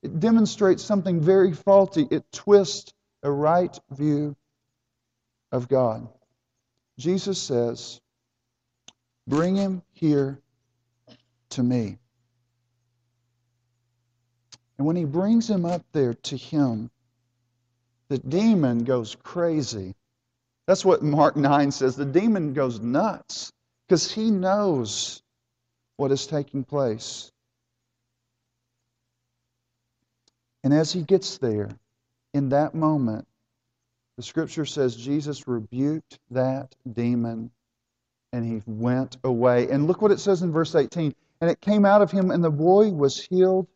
It 0.03 0.19
demonstrates 0.19 0.83
something 0.83 1.21
very 1.21 1.53
faulty. 1.53 2.09
It 2.11 2.25
twists 2.33 2.95
a 3.23 3.31
right 3.31 3.79
view 3.91 4.35
of 5.53 5.69
God. 5.69 6.09
Jesus 6.99 7.41
says, 7.41 8.01
Bring 9.27 9.57
him 9.57 9.83
here 9.93 10.41
to 11.51 11.63
me. 11.63 11.99
And 14.79 14.87
when 14.87 14.97
he 14.97 15.05
brings 15.05 15.51
him 15.51 15.67
up 15.67 15.85
there 15.93 16.15
to 16.15 16.37
him, 16.37 16.91
the 18.09 18.17
demon 18.17 18.85
goes 18.85 19.19
crazy. 19.23 19.95
That's 20.67 20.85
what 20.85 21.03
Mark 21.03 21.37
9 21.37 21.71
says. 21.73 21.95
The 21.95 22.07
demon 22.07 22.55
goes 22.55 22.81
nuts 22.81 23.53
because 23.89 24.13
he 24.13 24.31
knows 24.31 25.23
what 25.97 26.13
is 26.13 26.27
taking 26.27 26.63
place. 26.63 27.33
And 30.63 30.75
as 30.75 30.93
he 30.93 31.03
gets 31.03 31.39
there, 31.39 31.71
in 32.35 32.51
that 32.51 32.75
moment, 32.75 33.27
the 34.17 34.23
scripture 34.23 34.67
says 34.67 34.95
Jesus 34.95 35.49
rebuked 35.49 36.19
that 36.31 36.75
demon 36.93 37.51
and 38.33 38.45
he 38.45 38.63
went 38.67 39.17
away. 39.25 39.71
And 39.71 39.87
look 39.87 40.03
what 40.03 40.11
it 40.11 40.21
says 40.21 40.43
in 40.43 40.53
verse 40.53 40.75
18. 40.75 41.15
And 41.41 41.51
it 41.51 41.61
came 41.61 41.87
out 41.87 42.03
of 42.03 42.11
him, 42.11 42.31
and 42.31 42.43
the 42.45 42.51
boy 42.51 42.91
was 42.91 43.25
healed 43.25 43.69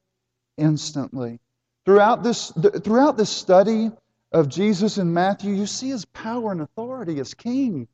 instantly. 0.59 1.38
Throughout 1.87 2.23
this, 2.23 2.52
throughout 2.85 3.16
this 3.16 3.31
study 3.31 3.90
of 4.33 4.49
Jesus 4.49 4.99
in 4.99 5.14
Matthew, 5.14 5.54
you 5.54 5.66
see 5.66 5.88
his 5.88 6.04
power 6.04 6.52
and 6.52 6.61
authority 6.61 7.19
as 7.21 7.35
king. 7.35 7.88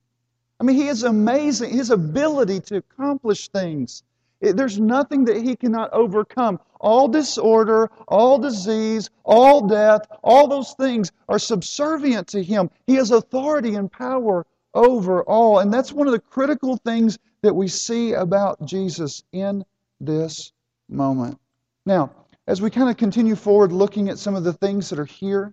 I 0.61 0.65
mean, 0.65 0.77
he 0.77 0.89
is 0.89 1.05
amazing. 1.05 1.71
His 1.71 1.91
ability 1.91 2.61
to 2.61 2.77
accomplish 2.77 3.49
things. 3.49 4.03
There's 4.41 4.79
nothing 4.79 5.25
that 5.25 5.43
he 5.43 5.57
cannot 5.57 5.93
overcome. 5.93 6.61
All 6.81 7.09
disorder, 7.09 7.91
all 8.07 8.39
disease, 8.39 9.11
all 9.25 9.67
death, 9.67 10.03
all 10.23 10.47
those 10.47 10.75
things 10.75 11.11
are 11.29 11.41
subservient 11.41 12.29
to 12.29 12.43
him. 12.43 12.71
He 12.87 12.95
has 12.95 13.11
authority 13.11 13.75
and 13.75 13.91
power 13.91 14.47
over 14.75 15.23
all. 15.25 15.59
And 15.59 15.73
that's 15.73 15.93
one 15.93 16.07
of 16.07 16.13
the 16.13 16.21
critical 16.21 16.77
things 16.77 17.19
that 17.43 17.55
we 17.55 17.67
see 17.67 18.13
about 18.13 18.65
Jesus 18.65 19.25
in 19.33 19.65
this 20.01 20.53
moment. 20.89 21.39
Now, 21.85 22.13
as 22.47 22.63
we 22.63 22.71
kind 22.71 22.89
of 22.89 22.97
continue 22.97 23.35
forward 23.35 23.73
looking 23.73 24.09
at 24.09 24.19
some 24.19 24.37
of 24.37 24.45
the 24.45 24.53
things 24.53 24.89
that 24.91 24.99
are 24.99 25.05
here, 25.05 25.53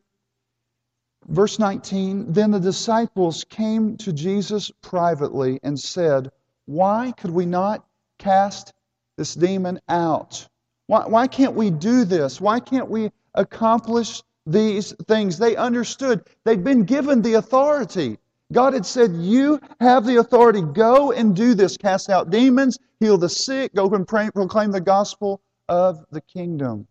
Verse 1.28 1.58
19 1.58 2.32
Then 2.32 2.52
the 2.52 2.60
disciples 2.60 3.44
came 3.50 3.98
to 3.98 4.14
Jesus 4.14 4.72
privately 4.82 5.60
and 5.64 5.80
said, 5.80 6.32
Why 6.66 7.14
could 7.18 7.32
we 7.32 7.46
not 7.46 7.86
cast 8.20 8.74
this 9.18 9.34
demon 9.34 9.80
out? 9.90 10.48
Why, 10.88 11.08
why 11.08 11.28
can't 11.28 11.56
we 11.56 11.72
do 11.72 12.06
this? 12.06 12.40
Why 12.40 12.60
can't 12.60 12.90
we 12.90 13.12
accomplish 13.34 14.22
these 14.46 14.94
things? 15.08 15.38
They 15.38 15.56
understood. 15.56 16.28
They'd 16.44 16.64
been 16.64 16.84
given 16.84 17.22
the 17.22 17.34
authority. 17.34 18.20
God 18.52 18.74
had 18.74 18.86
said, 18.86 19.16
You 19.16 19.60
have 19.80 20.06
the 20.06 20.18
authority. 20.18 20.62
Go 20.62 21.12
and 21.12 21.36
do 21.36 21.56
this. 21.56 21.78
Cast 21.78 22.10
out 22.10 22.30
demons, 22.30 22.78
heal 23.00 23.18
the 23.18 23.30
sick, 23.30 23.74
go 23.74 23.90
and 23.90 24.08
pray, 24.08 24.30
proclaim 24.30 24.72
the 24.72 24.82
gospel 24.82 25.42
of 25.68 26.06
the 26.12 26.22
kingdom. 26.22 26.88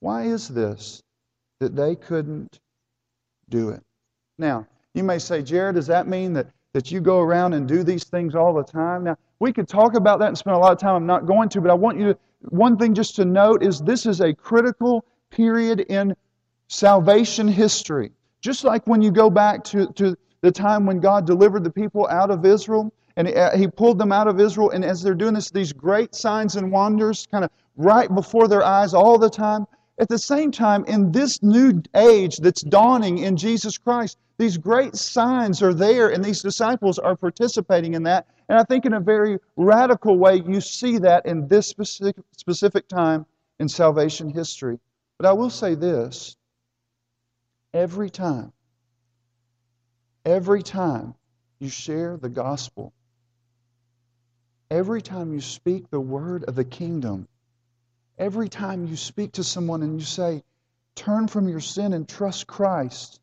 Why 0.00 0.24
is 0.24 0.48
this 0.48 1.02
that 1.60 1.74
they 1.74 1.96
couldn't 1.96 2.60
do 3.54 3.68
it. 3.70 3.82
Now, 4.38 4.66
you 4.94 5.04
may 5.04 5.18
say, 5.18 5.42
Jared, 5.42 5.76
does 5.76 5.86
that 5.86 6.08
mean 6.08 6.32
that, 6.32 6.48
that 6.72 6.90
you 6.90 7.00
go 7.00 7.20
around 7.20 7.52
and 7.52 7.68
do 7.68 7.84
these 7.84 8.04
things 8.04 8.34
all 8.34 8.52
the 8.52 8.64
time? 8.64 9.04
Now, 9.04 9.16
we 9.38 9.52
could 9.52 9.68
talk 9.68 9.94
about 9.94 10.18
that 10.18 10.28
and 10.28 10.36
spend 10.38 10.56
a 10.56 10.58
lot 10.58 10.72
of 10.72 10.78
time. 10.78 10.96
I'm 10.96 11.06
not 11.06 11.26
going 11.26 11.48
to, 11.50 11.60
but 11.60 11.70
I 11.70 11.74
want 11.74 11.98
you 11.98 12.06
to, 12.06 12.18
one 12.48 12.76
thing 12.76 12.94
just 12.94 13.16
to 13.16 13.24
note 13.24 13.62
is 13.62 13.80
this 13.80 14.06
is 14.06 14.20
a 14.20 14.34
critical 14.34 15.04
period 15.30 15.80
in 15.80 16.16
salvation 16.68 17.46
history. 17.46 18.10
Just 18.40 18.64
like 18.64 18.86
when 18.86 19.00
you 19.02 19.10
go 19.10 19.30
back 19.30 19.62
to, 19.64 19.86
to 19.92 20.16
the 20.40 20.50
time 20.50 20.84
when 20.84 21.00
God 21.00 21.26
delivered 21.26 21.64
the 21.64 21.70
people 21.70 22.06
out 22.08 22.30
of 22.30 22.44
Israel, 22.44 22.92
and 23.16 23.28
uh, 23.28 23.56
He 23.56 23.68
pulled 23.68 23.98
them 23.98 24.12
out 24.12 24.26
of 24.26 24.40
Israel, 24.40 24.70
and 24.70 24.84
as 24.84 25.00
they're 25.02 25.14
doing 25.14 25.34
this, 25.34 25.50
these 25.50 25.72
great 25.72 26.14
signs 26.14 26.56
and 26.56 26.72
wonders 26.72 27.26
kind 27.30 27.44
of 27.44 27.50
right 27.76 28.12
before 28.12 28.48
their 28.48 28.64
eyes 28.64 28.94
all 28.94 29.16
the 29.18 29.30
time, 29.30 29.66
at 29.98 30.08
the 30.08 30.18
same 30.18 30.50
time, 30.50 30.84
in 30.86 31.12
this 31.12 31.42
new 31.42 31.82
age 31.94 32.38
that's 32.38 32.62
dawning 32.62 33.18
in 33.18 33.36
Jesus 33.36 33.78
Christ, 33.78 34.18
these 34.38 34.56
great 34.58 34.96
signs 34.96 35.62
are 35.62 35.72
there, 35.72 36.08
and 36.08 36.24
these 36.24 36.42
disciples 36.42 36.98
are 36.98 37.14
participating 37.14 37.94
in 37.94 38.02
that. 38.02 38.26
And 38.48 38.58
I 38.58 38.64
think 38.64 38.84
in 38.84 38.94
a 38.94 39.00
very 39.00 39.38
radical 39.56 40.18
way, 40.18 40.42
you 40.46 40.60
see 40.60 40.98
that 40.98 41.26
in 41.26 41.46
this 41.46 41.68
specific, 41.68 42.16
specific 42.36 42.88
time 42.88 43.24
in 43.60 43.68
salvation 43.68 44.28
history. 44.28 44.80
But 45.18 45.26
I 45.26 45.32
will 45.32 45.50
say 45.50 45.76
this 45.76 46.36
every 47.72 48.10
time, 48.10 48.52
every 50.24 50.62
time 50.62 51.14
you 51.60 51.68
share 51.68 52.16
the 52.16 52.28
gospel, 52.28 52.92
every 54.70 55.00
time 55.00 55.32
you 55.32 55.40
speak 55.40 55.88
the 55.90 56.00
word 56.00 56.44
of 56.44 56.56
the 56.56 56.64
kingdom, 56.64 57.28
Every 58.18 58.48
time 58.48 58.86
you 58.86 58.96
speak 58.96 59.32
to 59.32 59.44
someone 59.44 59.82
and 59.82 59.98
you 59.98 60.06
say, 60.06 60.44
turn 60.94 61.26
from 61.26 61.48
your 61.48 61.60
sin 61.60 61.92
and 61.92 62.08
trust 62.08 62.46
Christ, 62.46 63.20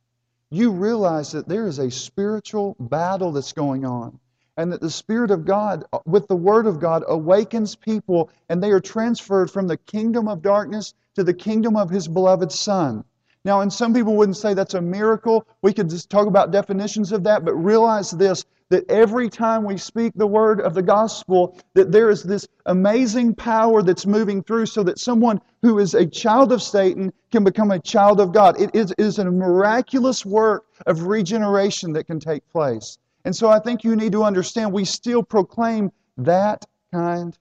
you 0.50 0.71
realize 0.71 1.31
that 1.31 1.48
there 1.48 1.65
is 1.67 1.79
a 1.79 1.89
spiritual 1.89 2.75
battle 2.77 3.31
that's 3.31 3.53
going 3.53 3.86
on. 3.86 4.19
And 4.57 4.74
that 4.74 4.81
the 4.81 4.89
Spirit 4.89 5.31
of 5.31 5.45
God, 5.45 5.86
with 6.05 6.27
the 6.27 6.36
Word 6.36 6.67
of 6.67 6.81
God, 6.81 7.03
awakens 7.07 7.74
people 7.74 8.29
and 8.50 8.62
they 8.62 8.71
are 8.71 8.81
transferred 8.81 9.50
from 9.50 9.67
the 9.67 9.77
kingdom 9.77 10.27
of 10.27 10.41
darkness 10.41 10.93
to 11.15 11.24
the 11.24 11.33
kingdom 11.33 11.77
of 11.77 11.89
His 11.89 12.10
beloved 12.10 12.51
Son. 12.51 13.05
Now, 13.45 13.62
and 13.62 13.71
some 13.71 13.93
people 13.93 14.15
wouldn't 14.17 14.38
say 14.38 14.53
that's 14.53 14.74
a 14.74 14.81
miracle. 14.81 15.48
We 15.62 15.74
could 15.74 15.89
just 15.89 16.10
talk 16.10 16.27
about 16.27 16.51
definitions 16.51 17.13
of 17.13 17.24
that, 17.24 17.45
but 17.45 17.55
realize 17.55 18.12
this 18.12 18.45
that 18.72 18.90
every 18.90 19.30
time 19.30 19.66
we 19.66 19.78
speak 19.78 20.13
the 20.16 20.25
word 20.25 20.62
of 20.62 20.74
the 20.74 20.82
gospel, 20.82 21.60
that 21.74 21.92
there 21.92 22.10
is 22.10 22.24
this 22.24 22.48
amazing 22.68 23.36
power 23.36 23.84
that's 23.84 24.06
moving 24.06 24.42
through 24.42 24.66
so 24.66 24.82
that 24.82 24.98
someone 24.98 25.42
who 25.62 25.78
is 25.78 25.94
a 25.94 26.06
child 26.06 26.54
of 26.54 26.63
Satan 26.63 27.12
can 27.32 27.44
become 27.44 27.72
a 27.72 27.80
child 27.80 28.22
of 28.22 28.32
God. 28.32 28.60
It 28.60 28.74
is, 28.74 28.92
it 28.92 29.01
is 29.01 29.20
a 29.20 29.25
miraculous 29.25 30.25
work 30.25 30.63
of 30.86 31.04
regeneration 31.04 31.92
that 31.94 32.06
can 32.06 32.18
take 32.18 32.48
place. 32.50 32.98
And 33.25 33.36
so 33.36 33.50
I 33.50 33.60
think 33.60 33.84
you 33.84 33.98
need 33.98 34.13
to 34.13 34.24
understand 34.24 34.72
we 34.72 34.86
still 34.86 35.22
proclaim 35.22 35.92
that 36.18 36.66
kind 36.94 37.38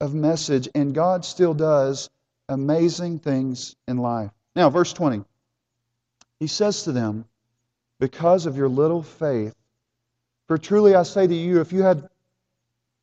of 0.00 0.14
message, 0.14 0.70
and 0.74 0.94
God 0.94 1.22
still 1.22 1.52
does 1.52 2.08
amazing 2.48 3.18
things 3.18 3.76
in 3.88 3.98
life. 3.98 4.30
Now, 4.56 4.70
verse 4.70 4.94
20. 4.94 5.22
He 6.40 6.46
says 6.46 6.84
to 6.84 6.92
them, 6.92 7.26
Because 8.00 8.46
of 8.46 8.56
your 8.56 8.70
little 8.70 9.02
faith, 9.02 9.54
for 10.52 10.58
truly 10.58 10.94
I 10.94 11.02
say 11.02 11.26
to 11.26 11.34
you, 11.34 11.62
if 11.62 11.72
you 11.72 11.82
had 11.82 12.10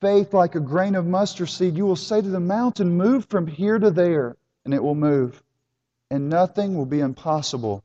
faith 0.02 0.36
like 0.36 0.54
a 0.54 0.60
grain 0.60 0.94
of 0.94 1.08
mustard 1.08 1.50
seed, 1.50 1.76
you 1.76 1.84
will 1.84 1.96
say 1.96 2.22
to 2.22 2.30
the 2.30 2.40
mountain, 2.40 2.96
Move 2.96 3.26
from 3.26 3.48
here 3.48 3.80
to 3.80 3.90
there, 3.90 4.38
and 4.66 4.74
it 4.76 4.84
will 4.84 4.94
move. 4.94 5.42
And 6.12 6.30
nothing 6.30 6.78
will 6.78 6.86
be 6.86 7.00
impossible 7.00 7.84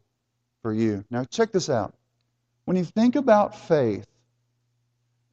for 0.61 0.75
you. 0.75 1.02
Now, 1.11 1.25
check 1.25 1.50
this 1.50 1.71
out. 1.71 1.94
When 2.66 2.76
you 2.76 2.85
think 2.85 3.16
about 3.16 3.59
faith, 3.59 4.06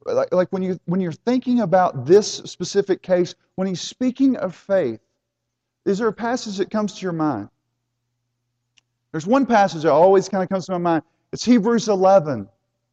like, 0.06 0.32
like 0.32 0.48
when, 0.50 0.62
you, 0.62 0.80
when 0.86 1.02
you're 1.02 1.12
thinking 1.12 1.60
about 1.60 2.06
this 2.06 2.26
specific 2.26 3.02
case, 3.02 3.34
when 3.56 3.68
he's 3.68 3.82
speaking 3.82 4.38
of 4.38 4.54
faith, 4.54 5.00
is 5.84 5.98
there 5.98 6.08
a 6.08 6.12
passage 6.12 6.56
that 6.56 6.70
comes 6.70 6.94
to 6.94 7.02
your 7.02 7.12
mind? 7.12 7.50
There's 9.10 9.26
one 9.26 9.44
passage 9.44 9.82
that 9.82 9.92
always 9.92 10.30
kind 10.30 10.42
of 10.42 10.48
comes 10.48 10.64
to 10.64 10.72
my 10.72 10.78
mind. 10.78 11.02
It's 11.34 11.44
Hebrews 11.44 11.90
11. 11.90 12.48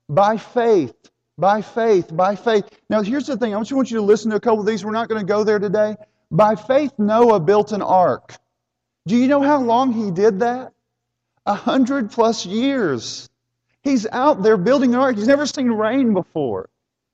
By 0.10 0.36
faith, 0.36 0.94
by 1.40 1.62
faith, 1.62 2.16
by 2.16 2.36
faith. 2.36 2.66
Now, 2.90 3.02
here's 3.02 3.28
the 3.28 3.38
thing. 3.38 3.56
I 3.56 3.60
just 3.60 3.72
want 3.72 3.90
you 3.92 3.98
to 3.98 4.04
listen 4.04 4.32
to 4.32 4.38
a 4.38 4.40
couple 4.40 4.60
of 4.60 4.66
these. 4.66 4.84
We're 4.84 4.92
not 4.92 5.08
going 5.08 5.22
to 5.22 5.26
go 5.26 5.44
there 5.44 5.60
today. 5.60 5.96
By 6.32 6.56
faith, 6.56 6.92
Noah 6.98 7.40
built 7.40 7.72
an 7.72 7.82
ark. 7.82 8.36
Do 9.08 9.16
you 9.16 9.28
know 9.28 9.42
how 9.42 9.62
long 9.62 9.94
he 9.94 10.12
did 10.12 10.42
that? 10.42 10.74
A 11.46 11.56
hundred 11.56 12.12
plus 12.12 12.46
years. 12.46 13.30
He's 13.82 14.06
out 14.06 14.44
there 14.44 14.58
building 14.58 14.94
an 14.94 15.00
ark. 15.00 15.16
He's 15.16 15.28
never 15.28 15.46
seen 15.46 15.70
rain 15.70 16.14
before. 16.14 16.70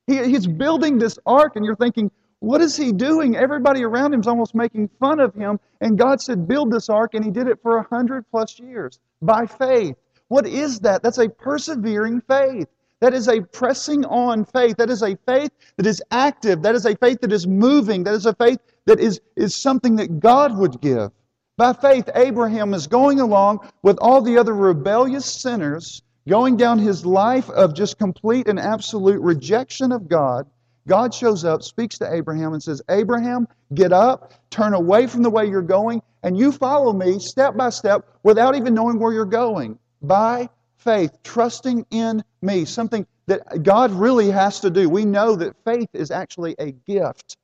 He, 0.07 0.23
he's 0.25 0.47
building 0.47 0.97
this 0.97 1.17
ark, 1.25 1.55
and 1.55 1.63
you're 1.63 1.75
thinking, 1.75 2.11
what 2.39 2.61
is 2.61 2.75
he 2.75 2.91
doing? 2.91 3.35
Everybody 3.35 3.83
around 3.83 4.13
him 4.13 4.19
is 4.19 4.27
almost 4.27 4.55
making 4.55 4.89
fun 4.99 5.19
of 5.19 5.33
him. 5.33 5.59
And 5.79 5.97
God 5.97 6.21
said, 6.21 6.47
Build 6.47 6.71
this 6.71 6.89
ark, 6.89 7.13
and 7.13 7.23
he 7.23 7.31
did 7.31 7.47
it 7.47 7.59
for 7.61 7.77
a 7.77 7.83
hundred 7.83 8.25
plus 8.29 8.59
years 8.59 8.99
by 9.21 9.45
faith. 9.45 9.95
What 10.27 10.47
is 10.47 10.79
that? 10.81 11.01
That's 11.01 11.17
a 11.19 11.29
persevering 11.29 12.21
faith. 12.21 12.67
That 13.01 13.13
is 13.13 13.27
a 13.27 13.41
pressing 13.41 14.05
on 14.05 14.45
faith. 14.45 14.77
That 14.77 14.89
is 14.89 15.01
a 15.01 15.17
faith 15.27 15.51
that 15.77 15.85
is 15.85 16.01
active. 16.11 16.61
That 16.61 16.75
is 16.75 16.85
a 16.85 16.95
faith 16.95 17.19
that 17.21 17.31
is 17.31 17.45
moving. 17.45 18.03
That 18.03 18.13
is 18.13 18.25
a 18.25 18.33
faith 18.33 18.59
that 18.85 18.99
is, 18.99 19.19
is 19.35 19.55
something 19.55 19.97
that 19.97 20.19
God 20.19 20.57
would 20.57 20.81
give. 20.81 21.11
By 21.57 21.73
faith, 21.73 22.09
Abraham 22.15 22.73
is 22.73 22.87
going 22.87 23.19
along 23.19 23.69
with 23.81 23.97
all 23.99 24.21
the 24.21 24.37
other 24.37 24.53
rebellious 24.53 25.25
sinners, 25.25 26.01
going 26.27 26.57
down 26.57 26.79
his 26.79 27.05
life 27.05 27.49
of 27.49 27.73
just 27.73 27.97
complete 27.97 28.47
and 28.47 28.59
absolute 28.59 29.21
rejection 29.21 29.91
of 29.91 30.07
God 30.07 30.47
God 30.87 31.13
shows 31.13 31.43
up, 31.43 31.63
speaks 31.63 31.97
to 31.99 32.13
Abraham, 32.13 32.53
and 32.53 32.61
says, 32.61 32.81
Abraham, 32.89 33.47
get 33.73 33.91
up, 33.91 34.33
turn 34.51 34.73
away 34.73 35.07
from 35.07 35.23
the 35.23 35.29
way 35.29 35.45
you're 35.45 35.61
going, 35.61 36.01
and 36.23 36.37
you 36.37 36.51
follow 36.51 36.93
me 36.93 37.19
step 37.19 37.57
by 37.57 37.69
step 37.69 38.07
without 38.23 38.55
even 38.55 38.73
knowing 38.73 38.99
where 38.99 39.11
you're 39.11 39.25
going. 39.25 39.79
By 40.01 40.49
faith, 40.85 41.11
trusting 41.23 41.85
in 41.91 42.23
me, 42.41 42.63
something 42.63 43.05
that 43.25 43.63
God 43.63 43.91
really 43.91 44.31
has 44.31 44.61
to 44.61 44.69
do. 44.69 44.87
We 44.87 45.03
know 45.03 45.35
that 45.35 45.55
faith 45.65 45.89
is 45.93 46.11
actually 46.11 46.55
a 46.57 46.71
gift 46.71 47.35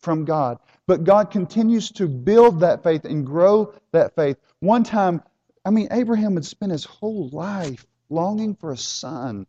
from 0.00 0.24
God. 0.26 0.58
But 0.86 1.04
God 1.04 1.30
continues 1.30 1.90
to 1.92 2.08
build 2.08 2.60
that 2.60 2.82
faith 2.82 3.04
and 3.04 3.24
grow 3.24 3.72
that 3.92 4.14
faith. 4.14 4.36
One 4.60 4.84
time, 4.84 5.22
I 5.64 5.70
mean, 5.70 5.88
Abraham 5.90 6.34
had 6.34 6.44
spent 6.44 6.72
his 6.72 6.84
whole 6.84 7.28
life 7.30 7.86
longing 8.10 8.54
for 8.54 8.72
a 8.72 8.76
son. 8.76 9.46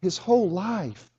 His 0.00 0.18
whole 0.18 0.48
life. 0.48 1.10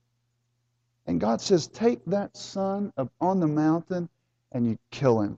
And 1.08 1.20
God 1.20 1.42
says, 1.42 1.68
Take 1.68 2.06
that 2.06 2.38
son 2.38 2.94
up 2.98 3.12
on 3.20 3.40
the 3.40 3.48
mountain 3.48 4.10
and 4.52 4.66
you 4.68 4.78
kill 4.92 5.22
him. 5.22 5.38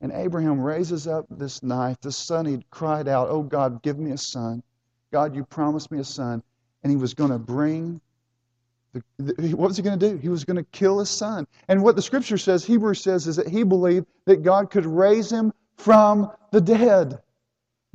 And 0.00 0.12
Abraham 0.12 0.60
raises 0.60 1.06
up 1.06 1.26
this 1.30 1.62
knife. 1.62 2.00
The 2.00 2.12
son, 2.12 2.46
he'd 2.46 2.68
cried 2.70 3.08
out, 3.08 3.28
Oh 3.30 3.42
God, 3.42 3.82
give 3.82 3.98
me 3.98 4.10
a 4.10 4.18
son. 4.18 4.62
God, 5.10 5.34
you 5.34 5.44
promised 5.44 5.90
me 5.90 5.98
a 6.00 6.04
son. 6.04 6.42
And 6.82 6.90
he 6.90 6.96
was 6.96 7.14
going 7.14 7.30
to 7.30 7.38
bring, 7.38 8.00
the, 8.92 9.02
the, 9.18 9.54
what 9.54 9.68
was 9.68 9.76
he 9.76 9.82
going 9.82 9.98
to 9.98 10.10
do? 10.10 10.16
He 10.18 10.28
was 10.28 10.44
going 10.44 10.58
to 10.58 10.64
kill 10.64 10.98
his 10.98 11.10
son. 11.10 11.46
And 11.68 11.82
what 11.82 11.96
the 11.96 12.02
scripture 12.02 12.38
says, 12.38 12.64
Hebrews 12.64 13.00
says, 13.00 13.26
is 13.26 13.36
that 13.36 13.48
he 13.48 13.62
believed 13.62 14.06
that 14.26 14.42
God 14.42 14.70
could 14.70 14.86
raise 14.86 15.32
him 15.32 15.52
from 15.76 16.30
the 16.52 16.60
dead. 16.60 17.18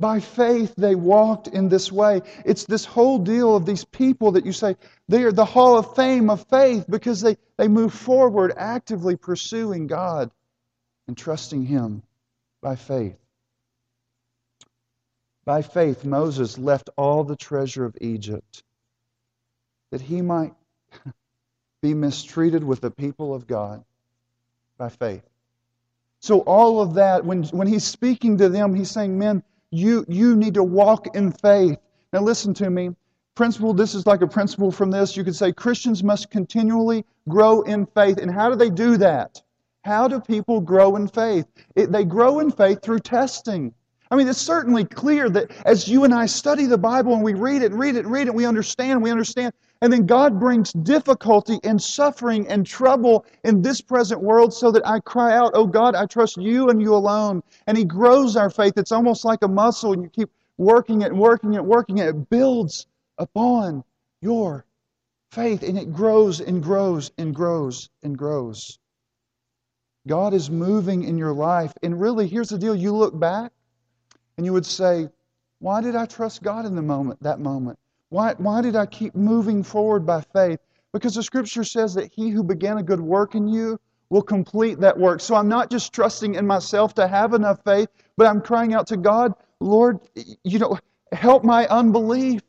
By 0.00 0.18
faith, 0.18 0.74
they 0.76 0.96
walked 0.96 1.46
in 1.46 1.68
this 1.68 1.92
way. 1.92 2.22
It's 2.44 2.64
this 2.64 2.84
whole 2.84 3.18
deal 3.18 3.54
of 3.54 3.64
these 3.64 3.84
people 3.84 4.32
that 4.32 4.44
you 4.44 4.52
say, 4.52 4.74
they 5.08 5.22
are 5.22 5.32
the 5.32 5.44
hall 5.44 5.78
of 5.78 5.94
fame 5.94 6.28
of 6.28 6.44
faith 6.48 6.84
because 6.90 7.20
they, 7.20 7.36
they 7.56 7.68
move 7.68 7.94
forward 7.94 8.52
actively 8.56 9.14
pursuing 9.14 9.86
God 9.86 10.32
and 11.12 11.18
trusting 11.18 11.66
Him 11.66 12.02
by 12.62 12.74
faith. 12.74 13.18
By 15.44 15.60
faith, 15.60 16.06
Moses 16.06 16.56
left 16.56 16.88
all 16.96 17.22
the 17.22 17.36
treasure 17.36 17.84
of 17.84 17.94
Egypt 18.00 18.62
that 19.90 20.00
he 20.00 20.22
might 20.22 20.54
be 21.82 21.92
mistreated 21.92 22.64
with 22.64 22.80
the 22.80 22.90
people 22.90 23.34
of 23.34 23.46
God 23.46 23.84
by 24.78 24.88
faith. 24.88 25.28
So, 26.20 26.40
all 26.40 26.80
of 26.80 26.94
that, 26.94 27.26
when, 27.26 27.42
when 27.48 27.66
he's 27.66 27.84
speaking 27.84 28.38
to 28.38 28.48
them, 28.48 28.74
he's 28.74 28.90
saying, 28.90 29.18
Men, 29.18 29.42
you, 29.70 30.06
you 30.08 30.34
need 30.34 30.54
to 30.54 30.64
walk 30.64 31.14
in 31.14 31.30
faith. 31.30 31.76
Now, 32.14 32.22
listen 32.22 32.54
to 32.54 32.70
me. 32.70 32.96
Principle, 33.34 33.74
this 33.74 33.94
is 33.94 34.06
like 34.06 34.22
a 34.22 34.26
principle 34.26 34.72
from 34.72 34.90
this. 34.90 35.14
You 35.14 35.24
could 35.24 35.36
say 35.36 35.52
Christians 35.52 36.02
must 36.02 36.30
continually 36.30 37.04
grow 37.28 37.60
in 37.60 37.84
faith. 37.84 38.16
And 38.16 38.30
how 38.30 38.48
do 38.48 38.56
they 38.56 38.70
do 38.70 38.96
that? 38.96 39.42
How 39.84 40.06
do 40.06 40.20
people 40.20 40.60
grow 40.60 40.94
in 40.94 41.08
faith? 41.08 41.46
It, 41.74 41.90
they 41.90 42.04
grow 42.04 42.38
in 42.38 42.52
faith 42.52 42.82
through 42.82 43.00
testing. 43.00 43.74
I 44.12 44.16
mean, 44.16 44.28
it's 44.28 44.38
certainly 44.38 44.84
clear 44.84 45.28
that 45.30 45.50
as 45.64 45.88
you 45.88 46.04
and 46.04 46.14
I 46.14 46.26
study 46.26 46.66
the 46.66 46.78
Bible 46.78 47.14
and 47.14 47.22
we 47.24 47.34
read 47.34 47.62
it 47.62 47.72
and 47.72 47.80
read 47.80 47.96
it 47.96 48.04
and 48.04 48.12
read 48.12 48.28
it, 48.28 48.34
we 48.34 48.44
understand, 48.44 49.02
we 49.02 49.10
understand. 49.10 49.52
And 49.80 49.92
then 49.92 50.06
God 50.06 50.38
brings 50.38 50.72
difficulty 50.72 51.58
and 51.64 51.82
suffering 51.82 52.46
and 52.46 52.64
trouble 52.64 53.24
in 53.42 53.62
this 53.62 53.80
present 53.80 54.22
world 54.22 54.54
so 54.54 54.70
that 54.70 54.86
I 54.86 55.00
cry 55.00 55.34
out, 55.34 55.52
Oh 55.54 55.66
God, 55.66 55.96
I 55.96 56.06
trust 56.06 56.36
you 56.36 56.68
and 56.68 56.80
you 56.80 56.94
alone. 56.94 57.42
And 57.66 57.76
He 57.76 57.84
grows 57.84 58.36
our 58.36 58.50
faith. 58.50 58.74
It's 58.76 58.92
almost 58.92 59.24
like 59.24 59.42
a 59.42 59.48
muscle, 59.48 59.94
and 59.94 60.02
you 60.04 60.10
keep 60.10 60.30
working 60.58 61.02
it 61.02 61.10
and 61.10 61.18
working 61.18 61.54
it, 61.54 61.58
and 61.60 61.66
working 61.66 61.98
it. 61.98 62.08
It 62.08 62.30
builds 62.30 62.86
upon 63.18 63.82
your 64.20 64.64
faith, 65.32 65.64
and 65.64 65.76
it 65.76 65.92
grows 65.92 66.40
and 66.40 66.62
grows 66.62 67.10
and 67.18 67.34
grows 67.34 67.90
and 68.04 68.16
grows. 68.16 68.78
God 70.06 70.34
is 70.34 70.50
moving 70.50 71.04
in 71.04 71.16
your 71.16 71.32
life. 71.32 71.72
And 71.82 72.00
really, 72.00 72.26
here's 72.26 72.48
the 72.48 72.58
deal 72.58 72.74
you 72.74 72.92
look 72.92 73.18
back 73.18 73.52
and 74.36 74.44
you 74.44 74.52
would 74.52 74.66
say, 74.66 75.08
Why 75.58 75.80
did 75.80 75.94
I 75.94 76.06
trust 76.06 76.42
God 76.42 76.66
in 76.66 76.74
the 76.74 76.82
moment, 76.82 77.22
that 77.22 77.40
moment? 77.40 77.78
Why, 78.08 78.34
why 78.34 78.60
did 78.60 78.76
I 78.76 78.86
keep 78.86 79.14
moving 79.14 79.62
forward 79.62 80.04
by 80.04 80.20
faith? 80.20 80.60
Because 80.92 81.14
the 81.14 81.22
scripture 81.22 81.64
says 81.64 81.94
that 81.94 82.12
he 82.12 82.28
who 82.28 82.42
began 82.42 82.78
a 82.78 82.82
good 82.82 83.00
work 83.00 83.34
in 83.34 83.48
you 83.48 83.78
will 84.10 84.22
complete 84.22 84.80
that 84.80 84.98
work. 84.98 85.20
So 85.20 85.34
I'm 85.34 85.48
not 85.48 85.70
just 85.70 85.94
trusting 85.94 86.34
in 86.34 86.46
myself 86.46 86.94
to 86.96 87.08
have 87.08 87.32
enough 87.32 87.60
faith, 87.64 87.88
but 88.18 88.26
I'm 88.26 88.42
crying 88.42 88.74
out 88.74 88.88
to 88.88 88.98
God, 88.98 89.32
Lord, 89.60 90.00
you 90.44 90.58
know, 90.58 90.78
help 91.12 91.44
my 91.44 91.66
unbelief. 91.68 92.42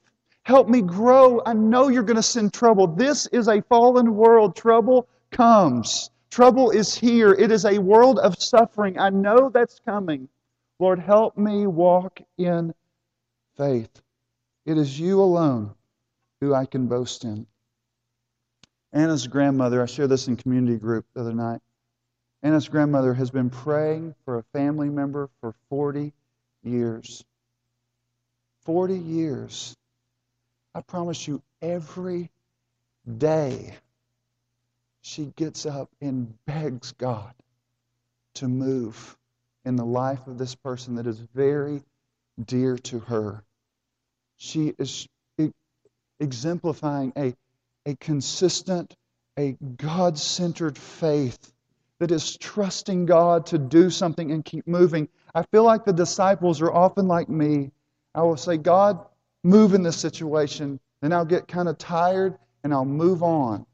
Help 0.44 0.68
me 0.68 0.82
grow. 0.82 1.42
I 1.46 1.54
know 1.54 1.88
you're 1.88 2.04
going 2.04 2.18
to 2.18 2.24
send 2.24 2.54
trouble. 2.54 2.88
This 2.88 3.28
is 3.28 3.48
a 3.48 3.62
fallen 3.62 4.14
world. 4.14 4.58
Trouble 4.58 5.08
comes. 5.32 6.10
Trouble 6.34 6.72
is 6.72 6.96
here. 6.96 7.32
It 7.32 7.52
is 7.52 7.64
a 7.64 7.78
world 7.78 8.18
of 8.18 8.42
suffering. 8.42 8.98
I 8.98 9.12
know 9.12 9.52
that's 9.54 9.80
coming. 9.86 10.28
Lord, 10.80 10.98
help 10.98 11.38
me 11.38 11.68
walk 11.68 12.22
in 12.40 12.74
faith. 13.56 14.02
It 14.66 14.80
is 14.80 15.00
you 15.00 15.22
alone 15.22 15.76
who 16.42 16.56
I 16.56 16.66
can 16.66 16.88
boast 16.88 17.24
in. 17.24 17.46
Anna's 18.92 19.28
grandmother, 19.28 19.84
I 19.84 19.86
shared 19.86 20.10
this 20.10 20.28
in 20.28 20.36
community 20.36 20.80
group 20.80 21.06
the 21.14 21.22
other 21.22 21.36
night. 21.36 21.62
Anna's 22.42 22.68
grandmother 22.68 23.14
has 23.14 23.30
been 23.30 23.52
praying 23.52 24.16
for 24.26 24.40
a 24.40 24.44
family 24.54 24.90
member 24.90 25.30
for 25.40 25.54
40 25.70 26.14
years. 26.64 27.24
40 28.62 28.98
years. 28.98 29.76
I 30.74 30.82
promise 30.82 31.28
you, 31.28 31.44
every 31.62 32.32
day 33.20 33.76
she 35.04 35.26
gets 35.36 35.66
up 35.66 35.90
and 36.02 36.34
begs 36.46 36.94
God 36.94 37.34
to 38.36 38.48
move 38.48 39.18
in 39.66 39.76
the 39.76 39.86
life 39.86 40.28
of 40.28 40.38
this 40.38 40.56
person 40.56 40.96
that 40.96 41.06
is 41.06 41.20
very 41.36 41.84
dear 42.46 42.78
to 42.78 43.00
her. 43.00 43.44
She 44.38 44.74
is, 44.80 45.08
exemplifying 46.22 47.12
a, 47.18 47.36
a 47.86 47.96
consistent, 47.98 48.96
a 49.38 49.58
God 49.76 50.18
centered 50.18 50.78
faith 50.78 51.52
that 52.00 52.12
is 52.12 52.38
trusting 52.38 53.06
God 53.06 53.46
to 53.48 53.58
do 53.58 53.90
something 53.90 54.32
and 54.32 54.44
keep 54.44 54.66
moving. 54.66 55.10
I 55.36 55.44
feel 55.44 55.64
like 55.64 55.84
the 55.84 55.94
disciples 55.94 56.62
are 56.62 56.72
often 56.72 57.10
like 57.10 57.28
me. 57.28 57.72
I 58.16 58.22
will 58.22 58.38
say, 58.38 58.56
God, 58.56 59.06
move 59.44 59.74
in 59.74 59.84
this 59.84 59.98
situation. 59.98 60.80
Then 61.02 61.12
I'll 61.12 61.26
get 61.26 61.50
kind 61.50 61.68
of 61.68 61.78
tired 61.78 62.38
and 62.64 62.74
I'll 62.74 62.86
move 62.86 63.22
on. 63.22 63.66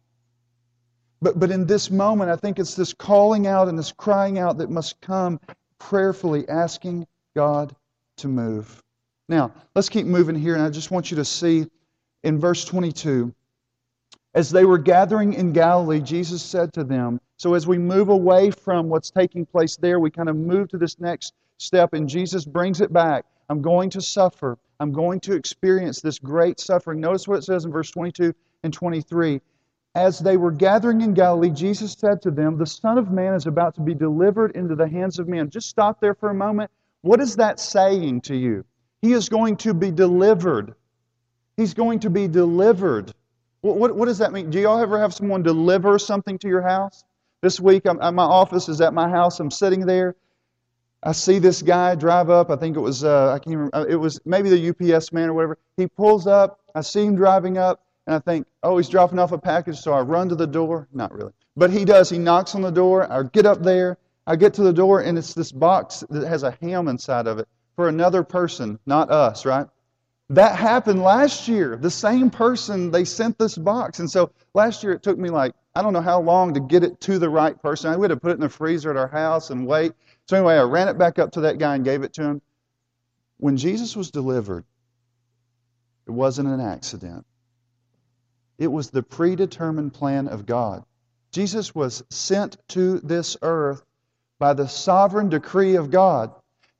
But, 1.22 1.40
but 1.40 1.52
in 1.52 1.66
this 1.66 1.92
moment, 1.92 2.32
I 2.32 2.36
think 2.36 2.60
it's 2.60 2.76
this 2.76 2.94
calling 2.94 3.48
out 3.48 3.68
and 3.68 3.78
this 3.78 3.92
crying 3.92 4.40
out 4.40 4.58
that 4.60 4.70
must 4.70 5.00
come 5.02 5.40
prayerfully, 5.78 6.48
asking 6.48 7.08
God 7.36 7.76
to 8.18 8.28
move. 8.28 8.82
Now, 9.28 9.54
let's 9.76 9.90
keep 9.90 10.06
moving 10.06 10.36
here, 10.36 10.56
and 10.56 10.64
I 10.64 10.70
just 10.70 10.92
want 10.92 11.12
you 11.12 11.18
to 11.18 11.26
see 11.26 11.68
in 12.24 12.40
verse 12.40 12.66
22 12.66 13.34
as 14.36 14.52
they 14.52 14.64
were 14.64 14.78
gathering 14.78 15.34
in 15.34 15.54
Galilee, 15.54 16.02
Jesus 16.02 16.44
said 16.44 16.72
to 16.74 16.84
them, 16.84 17.20
So 17.38 17.56
as 17.56 17.66
we 17.66 17.78
move 17.78 18.10
away 18.10 18.52
from 18.52 18.88
what's 18.88 19.10
taking 19.10 19.46
place 19.46 19.76
there, 19.76 20.00
we 20.00 20.12
kind 20.12 20.30
of 20.30 20.36
move 20.36 20.70
to 20.70 20.78
this 20.78 21.00
next 21.00 21.34
step, 21.58 21.94
and 21.94 22.08
Jesus 22.08 22.46
brings 22.46 22.80
it 22.80 22.94
back. 22.94 23.26
I'm 23.50 23.62
going 23.62 23.90
to 23.92 24.02
suffer. 24.02 24.58
I'm 24.80 24.92
going 24.92 25.20
to 25.22 25.34
experience 25.34 26.00
this 26.00 26.20
great 26.20 26.60
suffering. 26.60 27.00
Notice 27.00 27.28
what 27.28 27.40
it 27.40 27.44
says 27.44 27.66
in 27.66 27.72
verse 27.72 27.90
22 27.90 28.34
and 28.64 28.72
23. 28.72 29.42
As 29.96 30.20
they 30.20 30.38
were 30.38 30.52
gathering 30.52 31.02
in 31.02 31.14
Galilee, 31.14 31.50
Jesus 31.50 31.94
said 31.94 32.22
to 32.22 32.32
them, 32.32 32.58
The 32.58 32.66
Son 32.66 32.98
of 32.98 33.12
Man 33.12 33.34
is 33.34 33.48
about 33.48 33.76
to 33.76 33.82
be 33.82 33.96
delivered 33.96 34.56
into 34.56 34.76
the 34.76 34.88
hands 34.88 35.18
of 35.18 35.28
men. 35.28 35.50
Just 35.50 35.70
stop 35.70 36.00
there 36.00 36.14
for 36.14 36.30
a 36.30 36.34
moment. 36.34 36.70
What 37.02 37.20
is 37.20 37.38
that 37.38 37.60
saying 37.60 38.22
to 38.22 38.36
you? 38.36 38.66
He 39.02 39.14
is 39.14 39.30
going 39.30 39.58
to 39.58 39.74
be 39.74 39.92
delivered. 39.92 40.76
He's 41.58 41.74
going 41.74 42.00
to 42.02 42.10
be 42.10 42.28
delivered. 42.28 43.14
What, 43.62 43.78
what, 43.78 43.96
what, 43.96 44.06
does 44.06 44.20
that 44.20 44.32
mean? 44.32 44.50
Do 44.50 44.60
y'all 44.60 44.80
ever 44.80 45.00
have 45.00 45.14
someone 45.14 45.44
deliver 45.44 45.98
something 45.98 46.38
to 46.40 46.48
your 46.48 46.62
house? 46.62 47.04
This 47.42 47.60
week, 47.60 47.86
I'm, 47.86 48.16
my 48.16 48.24
office 48.24 48.70
is 48.70 48.82
at 48.82 48.94
my 48.94 49.10
house. 49.10 49.40
I'm 49.40 49.52
sitting 49.52 49.86
there. 49.86 50.16
I 51.02 51.14
see 51.14 51.40
this 51.40 51.62
guy 51.62 51.96
drive 51.96 52.30
up. 52.30 52.50
I 52.50 52.58
think 52.58 52.76
it 52.76 52.82
was 52.82 53.04
uh, 53.04 53.34
I 53.34 53.40
can't 53.40 53.56
remember. 53.56 53.90
It 53.90 53.96
was 53.96 54.20
maybe 54.26 54.50
the 54.50 54.70
UPS 54.70 55.14
man 55.14 55.30
or 55.30 55.34
whatever. 55.34 55.58
He 55.78 55.88
pulls 55.88 56.28
up. 56.28 56.60
I 56.76 56.82
see 56.82 57.06
him 57.06 57.16
driving 57.16 57.58
up. 57.58 57.82
And 58.10 58.16
I 58.16 58.20
think, 58.22 58.48
oh, 58.64 58.78
he's 58.78 58.90
dropping 58.90 59.20
off 59.20 59.34
a 59.34 59.38
package, 59.38 59.78
so 59.78 59.94
I 59.94 60.02
run 60.02 60.30
to 60.30 60.36
the 60.36 60.48
door. 60.48 60.88
Not 60.92 61.14
really. 61.14 61.32
But 61.56 61.70
he 61.70 61.86
does. 61.86 62.10
He 62.10 62.18
knocks 62.18 62.56
on 62.56 62.64
the 62.64 62.72
door. 62.72 63.06
I 63.12 63.22
get 63.22 63.46
up 63.46 63.62
there. 63.62 64.00
I 64.26 64.36
get 64.36 64.56
to 64.56 64.64
the 64.64 64.74
door, 64.74 65.02
and 65.02 65.16
it's 65.16 65.36
this 65.36 65.52
box 65.52 66.04
that 66.10 66.28
has 66.28 66.42
a 66.42 66.58
ham 66.60 66.88
inside 66.88 67.28
of 67.28 67.38
it 67.38 67.48
for 67.76 67.88
another 67.88 68.24
person, 68.24 68.80
not 68.88 69.12
us, 69.12 69.46
right? 69.46 69.68
That 70.32 70.56
happened 70.56 71.04
last 71.04 71.48
year. 71.48 71.76
The 71.76 71.92
same 71.92 72.32
person, 72.32 72.90
they 72.90 73.06
sent 73.06 73.38
this 73.38 73.56
box. 73.56 74.00
And 74.00 74.10
so 74.10 74.32
last 74.56 74.82
year 74.82 74.94
it 74.94 75.04
took 75.04 75.20
me 75.20 75.30
like, 75.30 75.54
I 75.76 75.84
don't 75.84 75.94
know 75.94 76.02
how 76.02 76.20
long 76.20 76.56
to 76.56 76.60
get 76.60 76.84
it 76.84 77.00
to 77.02 77.20
the 77.20 77.30
right 77.30 77.62
person. 77.62 77.92
I 77.92 77.96
would 77.96 78.10
have 78.10 78.22
put 78.22 78.32
it 78.32 78.36
in 78.36 78.40
the 78.40 78.50
freezer 78.50 78.90
at 78.90 78.98
our 78.98 79.08
house 79.08 79.52
and 79.52 79.68
wait. 79.68 79.94
So 80.28 80.36
anyway, 80.36 80.56
I 80.56 80.64
ran 80.64 80.88
it 80.88 80.98
back 80.98 81.20
up 81.20 81.34
to 81.34 81.42
that 81.42 81.60
guy 81.60 81.76
and 81.76 81.86
gave 81.86 82.02
it 82.02 82.14
to 82.14 82.24
him. 82.24 82.42
When 83.38 83.56
Jesus 83.56 83.96
was 83.96 84.10
delivered, 84.10 84.66
it 86.08 86.12
wasn't 86.12 86.48
an 86.48 86.60
accident. 86.60 87.28
It 88.60 88.68
was 88.68 88.90
the 88.90 89.02
predetermined 89.02 89.94
plan 89.94 90.28
of 90.28 90.46
God. 90.46 90.84
Jesus 91.32 91.74
was 91.74 92.04
sent 92.10 92.58
to 92.70 93.00
this 93.00 93.38
earth 93.42 93.82
by 94.38 94.54
the 94.54 94.68
sovereign 94.68 95.30
decree 95.30 95.76
of 95.76 95.90
God. 95.90 96.32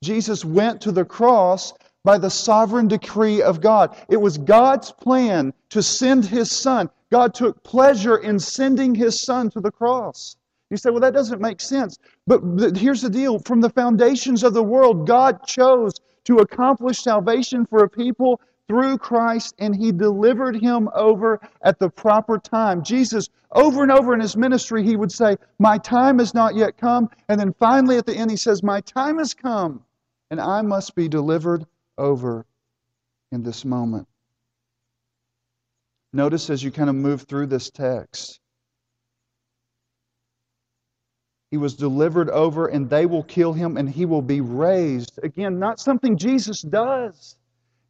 Jesus 0.04 0.46
went 0.46 0.82
to 0.82 0.92
the 0.92 1.06
cross 1.06 1.74
by 2.04 2.18
the 2.18 2.30
sovereign 2.30 2.88
decree 2.88 3.42
of 3.42 3.62
God. 3.62 3.96
It 4.10 4.18
was 4.18 4.38
God's 4.38 4.92
plan 4.92 5.54
to 5.70 5.82
send 5.82 6.26
his 6.26 6.52
son. 6.52 6.90
God 7.12 7.34
took 7.34 7.64
pleasure 7.64 8.18
in 8.18 8.40
sending 8.40 8.94
his 8.94 9.22
son 9.22 9.50
to 9.52 9.60
the 9.60 9.72
cross. 9.72 10.36
You 10.70 10.78
say, 10.78 10.90
well, 10.90 11.00
that 11.00 11.14
doesn't 11.14 11.42
make 11.42 11.62
sense. 11.62 11.98
But 12.28 12.78
here's 12.78 13.02
the 13.02 13.10
deal 13.10 13.40
from 13.40 13.62
the 13.62 13.70
foundations 13.70 14.44
of 14.44 14.54
the 14.54 14.64
world, 14.64 15.08
God 15.08 15.46
chose 15.48 15.94
to 16.26 16.38
accomplish 16.38 17.00
salvation 17.00 17.66
for 17.66 17.84
a 17.84 17.90
people 17.90 18.40
through 18.70 19.00
Christ 19.00 19.56
and 19.58 19.76
he 19.76 19.92
delivered 19.92 20.56
him 20.56 20.90
over 20.94 21.42
at 21.64 21.80
the 21.80 21.90
proper 21.90 22.38
time. 22.38 22.84
Jesus, 22.84 23.28
over 23.52 23.82
and 23.82 23.92
over 23.92 24.14
in 24.14 24.20
his 24.20 24.38
ministry, 24.38 24.86
he 24.86 24.96
would 24.96 25.12
say, 25.12 25.36
My 25.58 25.80
time 25.80 26.20
has 26.20 26.36
not 26.36 26.56
yet 26.56 26.78
come. 26.78 27.10
And 27.28 27.40
then 27.40 27.52
finally 27.54 27.98
at 27.98 28.06
the 28.06 28.16
end, 28.16 28.30
he 28.30 28.38
says, 28.38 28.62
My 28.62 28.80
time 28.82 29.18
has 29.18 29.34
come 29.34 29.84
and 30.30 30.40
I 30.40 30.62
must 30.62 30.94
be 30.94 31.10
delivered 31.10 31.66
over 31.98 32.46
in 33.32 33.42
this 33.42 33.66
moment. 33.66 34.08
Notice 36.14 36.52
as 36.52 36.64
you 36.64 36.72
kind 36.72 36.90
of 36.90 36.96
move 36.96 37.24
through 37.24 37.48
this 37.48 37.72
text, 37.72 38.40
he 41.50 41.58
was 41.58 41.74
delivered 41.74 42.30
over 42.30 42.68
and 42.68 42.88
they 42.88 43.08
will 43.08 43.24
kill 43.24 43.54
him 43.54 43.78
and 43.78 43.90
he 43.90 44.06
will 44.06 44.22
be 44.22 44.42
raised. 44.42 45.20
Again, 45.24 45.58
not 45.58 45.80
something 45.80 46.18
Jesus 46.18 46.62
does. 46.62 47.36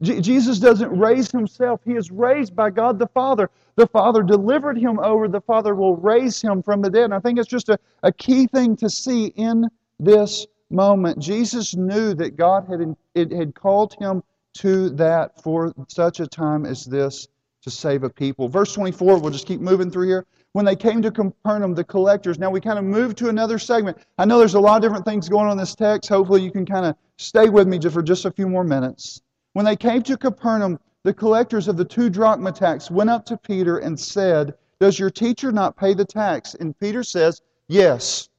Jesus 0.01 0.59
doesn't 0.59 0.97
raise 0.97 1.29
himself. 1.29 1.81
He 1.83 1.93
is 1.93 2.09
raised 2.09 2.55
by 2.55 2.69
God 2.69 2.99
the 2.99 3.07
Father. 3.07 3.49
The 3.75 3.87
Father 3.87 4.23
delivered 4.23 4.77
him 4.77 4.99
over. 4.99 5.27
The 5.27 5.41
Father 5.41 5.75
will 5.75 5.97
raise 5.97 6.41
him 6.41 6.63
from 6.63 6.81
the 6.81 6.89
dead. 6.89 7.05
And 7.05 7.13
I 7.13 7.19
think 7.19 7.37
it's 7.37 7.49
just 7.49 7.69
a, 7.69 7.77
a 8.03 8.11
key 8.11 8.47
thing 8.47 8.77
to 8.77 8.89
see 8.89 9.27
in 9.27 9.67
this 9.99 10.47
moment. 10.69 11.19
Jesus 11.19 11.75
knew 11.75 12.13
that 12.13 12.37
God 12.37 12.65
had, 12.69 12.95
it 13.13 13.31
had 13.31 13.55
called 13.55 13.95
him 13.99 14.23
to 14.55 14.89
that 14.91 15.41
for 15.41 15.73
such 15.87 16.19
a 16.19 16.27
time 16.27 16.65
as 16.65 16.85
this 16.85 17.27
to 17.61 17.69
save 17.69 18.03
a 18.03 18.09
people. 18.09 18.47
Verse 18.47 18.73
24, 18.73 19.19
we'll 19.19 19.31
just 19.31 19.45
keep 19.45 19.59
moving 19.59 19.91
through 19.91 20.07
here. 20.07 20.25
When 20.53 20.65
they 20.65 20.75
came 20.75 21.01
to 21.01 21.11
Capernaum, 21.11 21.75
the 21.75 21.83
collectors, 21.83 22.39
now 22.39 22.49
we 22.49 22.61
kind 22.61 22.79
of 22.79 22.85
move 22.85 23.15
to 23.15 23.29
another 23.29 23.59
segment. 23.59 23.97
I 24.17 24.25
know 24.25 24.39
there's 24.39 24.55
a 24.55 24.59
lot 24.59 24.77
of 24.77 24.81
different 24.81 25.05
things 25.05 25.29
going 25.29 25.45
on 25.45 25.51
in 25.51 25.57
this 25.57 25.75
text. 25.75 26.09
Hopefully 26.09 26.41
you 26.41 26.51
can 26.51 26.65
kind 26.65 26.85
of 26.85 26.95
stay 27.17 27.49
with 27.49 27.67
me 27.67 27.77
just 27.77 27.93
for 27.93 28.01
just 28.01 28.25
a 28.25 28.31
few 28.31 28.47
more 28.47 28.63
minutes. 28.63 29.21
When 29.53 29.65
they 29.65 29.75
came 29.75 30.03
to 30.03 30.17
Capernaum, 30.17 30.79
the 31.03 31.13
collectors 31.13 31.67
of 31.67 31.77
the 31.77 31.85
two 31.85 32.09
drachma 32.09 32.51
tax 32.51 32.91
went 32.91 33.09
up 33.09 33.25
to 33.25 33.37
Peter 33.37 33.77
and 33.77 33.99
said, 33.99 34.53
Does 34.79 34.99
your 34.99 35.09
teacher 35.09 35.51
not 35.51 35.77
pay 35.77 35.93
the 35.93 36.05
tax? 36.05 36.55
And 36.55 36.77
Peter 36.79 37.03
says, 37.03 37.41
Yes. 37.67 38.29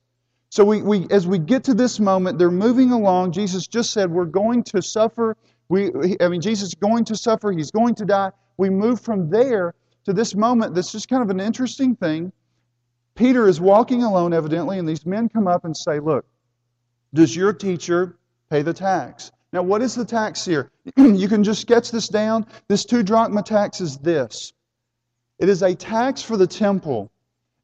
So 0.51 0.65
we, 0.65 0.83
we, 0.83 1.07
as 1.11 1.27
we 1.27 1.39
get 1.39 1.63
to 1.65 1.75
this 1.75 2.01
moment, 2.01 2.39
they're 2.39 2.51
moving 2.51 2.91
along. 2.91 3.33
Jesus 3.33 3.67
just 3.67 3.93
said, 3.93 4.11
We're 4.11 4.25
going 4.25 4.63
to 4.65 4.83
suffer. 4.83 5.37
We, 5.69 5.91
I 6.21 6.29
mean, 6.29 6.41
Jesus 6.41 6.69
is 6.69 6.75
going 6.75 7.05
to 7.07 7.17
suffer. 7.17 7.53
He's 7.53 7.71
going 7.71 7.95
to 7.97 8.05
die. 8.05 8.33
We 8.57 8.69
move 8.69 9.01
from 9.01 9.31
there 9.31 9.75
to 10.05 10.13
this 10.13 10.35
moment 10.35 10.75
that's 10.75 10.93
just 10.93 11.09
kind 11.09 11.23
of 11.23 11.31
an 11.31 11.41
interesting 11.41 11.95
thing. 11.97 12.33
Peter 13.15 13.49
is 13.49 13.61
walking 13.61 14.03
alone, 14.03 14.33
evidently, 14.33 14.79
and 14.79 14.89
these 14.89 15.07
men 15.07 15.29
come 15.29 15.47
up 15.47 15.65
and 15.65 15.77
say, 15.77 15.99
Look, 16.01 16.27
does 17.15 17.35
your 17.35 17.53
teacher 17.53 18.19
pay 18.51 18.63
the 18.63 18.75
tax? 18.75 19.33
Now, 19.53 19.63
what 19.63 19.83
is 19.83 19.95
the 19.95 20.05
tax 20.05 20.45
here? 20.45 20.71
you 20.97 21.29
can 21.29 21.43
just 21.43 21.61
sketch 21.61 21.91
this 21.91 22.09
down. 22.09 22.47
This 22.69 22.85
two 22.85 23.03
drachma 23.03 23.43
tax 23.43 23.81
is 23.81 23.99
this 23.99 24.53
it 25.39 25.49
is 25.49 25.63
a 25.63 25.75
tax 25.75 26.23
for 26.23 26.37
the 26.37 26.47
temple. 26.47 27.11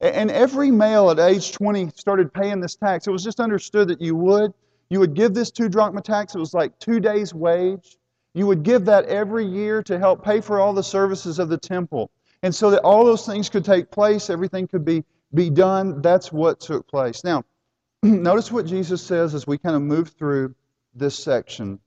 And 0.01 0.31
every 0.31 0.71
male 0.71 1.11
at 1.11 1.19
age 1.19 1.53
20 1.53 1.91
started 1.95 2.33
paying 2.33 2.61
this 2.61 2.75
tax. 2.75 3.07
It 3.07 3.11
was 3.11 3.25
just 3.25 3.41
understood 3.41 3.89
that 3.89 4.01
you 4.01 4.15
would. 4.17 4.53
You 4.91 5.01
would 5.01 5.15
give 5.15 5.33
this 5.33 5.51
two 5.51 5.69
drachma 5.69 6.03
tax. 6.03 6.35
It 6.35 6.39
was 6.39 6.53
like 6.53 6.79
two 6.79 7.01
days' 7.01 7.33
wage. 7.33 7.97
You 8.35 8.47
would 8.47 8.63
give 8.63 8.85
that 8.87 9.07
every 9.07 9.47
year 9.47 9.83
to 9.85 9.99
help 9.99 10.23
pay 10.23 10.41
for 10.41 10.61
all 10.61 10.75
the 10.75 10.83
services 10.83 11.39
of 11.39 11.49
the 11.49 11.57
temple. 11.57 12.11
And 12.43 12.55
so 12.55 12.71
that 12.71 12.83
all 12.83 13.05
those 13.05 13.25
things 13.25 13.49
could 13.49 13.65
take 13.65 13.91
place, 13.91 14.29
everything 14.29 14.69
could 14.69 14.85
be, 14.85 15.03
be 15.33 15.49
done. 15.49 16.03
That's 16.03 16.31
what 16.31 16.61
took 16.61 16.87
place. 16.87 17.25
Now, 17.25 17.45
notice 18.03 18.53
what 18.53 18.67
Jesus 18.67 19.03
says 19.03 19.35
as 19.35 19.47
we 19.47 19.57
kind 19.57 19.75
of 19.75 19.83
move 19.83 20.11
through 20.11 20.55
this 20.99 21.19
section. 21.19 21.81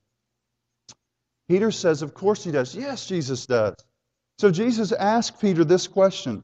Peter 1.47 1.71
says, 1.71 2.01
Of 2.01 2.13
course 2.13 2.43
he 2.43 2.51
does. 2.51 2.75
Yes, 2.75 3.07
Jesus 3.07 3.45
does. 3.45 3.75
So 4.37 4.51
Jesus 4.51 4.91
asked 4.91 5.41
Peter 5.41 5.65
this 5.65 5.87
question 5.87 6.43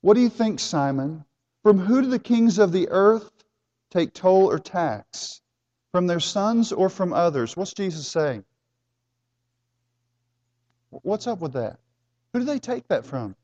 What 0.00 0.14
do 0.14 0.20
you 0.20 0.30
think, 0.30 0.60
Simon? 0.60 1.24
From 1.62 1.78
who 1.78 2.02
do 2.02 2.08
the 2.08 2.18
kings 2.18 2.58
of 2.58 2.72
the 2.72 2.88
earth 2.90 3.30
take 3.90 4.12
toll 4.12 4.50
or 4.50 4.58
tax? 4.58 5.40
From 5.92 6.06
their 6.06 6.20
sons 6.20 6.72
or 6.72 6.88
from 6.88 7.12
others? 7.12 7.56
What's 7.56 7.72
Jesus 7.72 8.08
saying? 8.08 8.44
What's 10.90 11.26
up 11.26 11.40
with 11.40 11.54
that? 11.54 11.78
Who 12.32 12.40
do 12.40 12.44
they 12.44 12.58
take 12.58 12.88
that 12.88 13.06
from? 13.06 13.34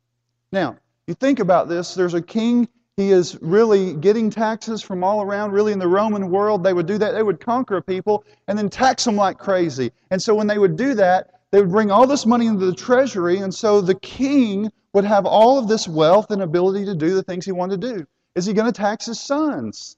Now, 0.52 0.76
you 1.06 1.14
think 1.14 1.40
about 1.40 1.68
this, 1.68 1.94
there's 1.94 2.14
a 2.14 2.22
king 2.22 2.68
he 2.96 3.12
is 3.12 3.38
really 3.40 3.94
getting 3.94 4.30
taxes 4.30 4.82
from 4.82 5.02
all 5.02 5.22
around. 5.22 5.52
Really, 5.52 5.72
in 5.72 5.78
the 5.78 5.88
Roman 5.88 6.30
world, 6.30 6.62
they 6.62 6.72
would 6.72 6.86
do 6.86 6.98
that. 6.98 7.12
They 7.12 7.22
would 7.22 7.40
conquer 7.40 7.80
people 7.80 8.24
and 8.46 8.58
then 8.58 8.68
tax 8.68 9.04
them 9.04 9.16
like 9.16 9.38
crazy. 9.38 9.90
And 10.10 10.20
so, 10.20 10.34
when 10.34 10.46
they 10.46 10.58
would 10.58 10.76
do 10.76 10.94
that, 10.94 11.40
they 11.50 11.60
would 11.60 11.70
bring 11.70 11.90
all 11.90 12.06
this 12.06 12.26
money 12.26 12.46
into 12.46 12.66
the 12.66 12.74
treasury. 12.74 13.38
And 13.38 13.54
so, 13.54 13.80
the 13.80 13.94
king 13.94 14.70
would 14.92 15.04
have 15.04 15.24
all 15.24 15.58
of 15.58 15.68
this 15.68 15.88
wealth 15.88 16.30
and 16.30 16.42
ability 16.42 16.84
to 16.84 16.94
do 16.94 17.14
the 17.14 17.22
things 17.22 17.44
he 17.44 17.52
wanted 17.52 17.80
to 17.80 17.94
do. 17.94 18.06
Is 18.34 18.46
he 18.46 18.52
going 18.52 18.70
to 18.70 18.72
tax 18.72 19.06
his 19.06 19.20
sons? 19.20 19.96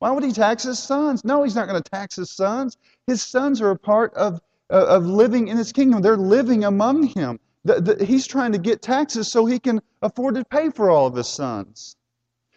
Why 0.00 0.10
would 0.10 0.24
he 0.24 0.32
tax 0.32 0.62
his 0.62 0.78
sons? 0.78 1.24
No, 1.24 1.42
he's 1.42 1.54
not 1.54 1.68
going 1.68 1.80
to 1.80 1.90
tax 1.90 2.16
his 2.16 2.30
sons. 2.30 2.76
His 3.06 3.22
sons 3.22 3.60
are 3.60 3.70
a 3.70 3.78
part 3.78 4.14
of, 4.14 4.40
uh, 4.70 4.86
of 4.86 5.06
living 5.06 5.48
in 5.48 5.56
his 5.56 5.72
kingdom, 5.72 6.00
they're 6.00 6.16
living 6.16 6.64
among 6.64 7.04
him. 7.04 7.38
The, 7.64 7.80
the, 7.80 8.04
he's 8.04 8.26
trying 8.26 8.52
to 8.52 8.58
get 8.58 8.80
taxes 8.80 9.30
so 9.30 9.44
he 9.44 9.58
can 9.58 9.80
afford 10.00 10.36
to 10.36 10.44
pay 10.44 10.70
for 10.70 10.90
all 10.90 11.06
of 11.06 11.14
his 11.14 11.28
sons. 11.28 11.96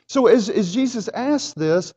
So 0.08 0.28
as, 0.28 0.50
as 0.50 0.74
Jesus 0.74 1.08
asked 1.08 1.56
this, 1.56 1.94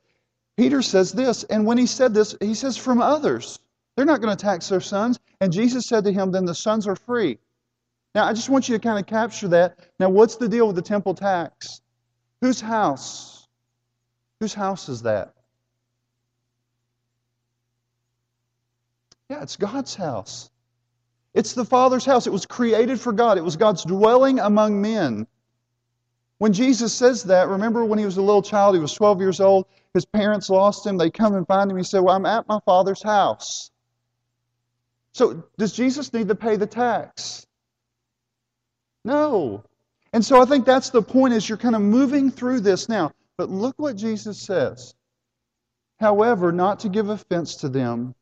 Peter 0.57 0.81
says 0.81 1.13
this, 1.13 1.45
and 1.45 1.67
when 1.67 1.79
he 1.79 1.87
said 1.87 2.15
this, 2.15 2.35
he 2.41 2.55
says, 2.55 2.77
from 2.77 3.01
others. 3.01 3.59
They're 3.95 4.07
not 4.07 4.21
going 4.21 4.37
to 4.37 4.43
tax 4.43 4.69
their 4.69 4.81
sons. 4.81 5.19
And 5.41 5.53
Jesus 5.53 5.87
said 5.87 6.05
to 6.05 6.13
him, 6.13 6.31
then 6.33 6.45
the 6.45 6.55
sons 6.55 6.87
are 6.87 6.97
free. 6.97 7.39
Now, 8.15 8.25
I 8.25 8.33
just 8.33 8.49
want 8.49 8.69
you 8.69 8.77
to 8.77 8.79
kind 8.79 8.99
of 8.99 9.07
capture 9.07 9.49
that. 9.49 9.79
Now, 9.99 10.09
what's 10.09 10.37
the 10.37 10.49
deal 10.49 10.67
with 10.67 10.77
the 10.77 10.83
temple 10.83 11.15
tax? 11.15 11.83
Whose 12.41 12.61
house? 12.61 13.47
Whose 14.41 14.55
house 14.55 14.89
is 14.89 15.03
that? 15.03 15.35
Yeah, 19.29 19.43
it's 19.43 19.57
God's 19.57 19.95
house. 19.95 20.51
It's 21.35 21.53
the 21.53 21.65
Father's 21.65 22.05
house. 22.05 22.27
It 22.27 22.33
was 22.33 22.47
created 22.47 23.01
for 23.01 23.13
God, 23.13 23.37
it 23.37 23.45
was 23.45 23.57
God's 23.57 23.85
dwelling 23.85 24.39
among 24.39 24.81
men. 24.81 25.27
When 26.39 26.53
Jesus 26.53 26.93
says 26.93 27.25
that, 27.25 27.49
remember 27.49 27.85
when 27.85 27.99
he 27.99 28.05
was 28.05 28.19
a 28.19 28.23
little 28.23 28.43
child, 28.43 28.75
he 28.75 28.81
was 28.81 28.93
12 28.93 29.21
years 29.21 29.41
old, 29.41 29.67
his 29.95 30.05
parents 30.05 30.51
lost 30.51 30.87
him, 30.87 30.99
they 30.99 31.11
come 31.11 31.35
and 31.35 31.47
find 31.47 31.71
him, 31.71 31.77
he 31.77 31.85
said, 31.85 32.01
Well, 32.01 32.15
I'm 32.15 32.27
at 32.27 32.47
my 32.47 32.61
Father's 32.67 33.03
house. 33.03 33.71
So, 35.13 35.45
does 35.57 35.73
Jesus 35.73 36.13
need 36.13 36.29
to 36.29 36.35
pay 36.35 36.57
the 36.57 36.67
tax? 36.67 37.47
No. 39.05 39.65
And 40.13 40.25
so 40.25 40.43
I 40.43 40.45
think 40.45 40.67
that's 40.67 40.91
the 40.91 41.01
point 41.01 41.33
is 41.33 41.49
you're 41.49 41.57
kind 41.57 41.77
of 41.77 41.81
moving 41.81 42.31
through 42.31 42.61
this 42.61 42.89
now. 42.89 43.13
But 43.39 43.51
look 43.51 43.75
what 43.79 43.97
Jesus 43.97 44.41
says. 44.41 44.95
However, 45.99 46.53
not 46.53 46.81
to 46.81 46.89
give 46.89 47.09
offense 47.09 47.57
to 47.57 47.69
them, 47.69 48.15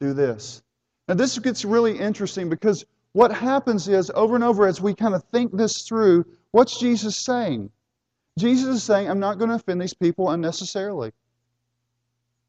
do 0.00 0.12
this. 0.12 0.62
Now, 1.08 1.14
this 1.14 1.38
gets 1.38 1.64
really 1.64 1.98
interesting 1.98 2.48
because 2.48 2.84
what 3.16 3.32
happens 3.32 3.88
is, 3.88 4.12
over 4.14 4.34
and 4.34 4.44
over, 4.44 4.66
as 4.66 4.78
we 4.78 4.92
kind 4.92 5.14
of 5.14 5.24
think 5.32 5.56
this 5.56 5.88
through, 5.88 6.26
what's 6.50 6.78
Jesus 6.78 7.16
saying? 7.16 7.70
Jesus 8.38 8.76
is 8.76 8.82
saying, 8.82 9.08
I'm 9.08 9.20
not 9.20 9.38
going 9.38 9.48
to 9.48 9.56
offend 9.56 9.80
these 9.80 9.94
people 9.94 10.28
unnecessarily. 10.28 11.12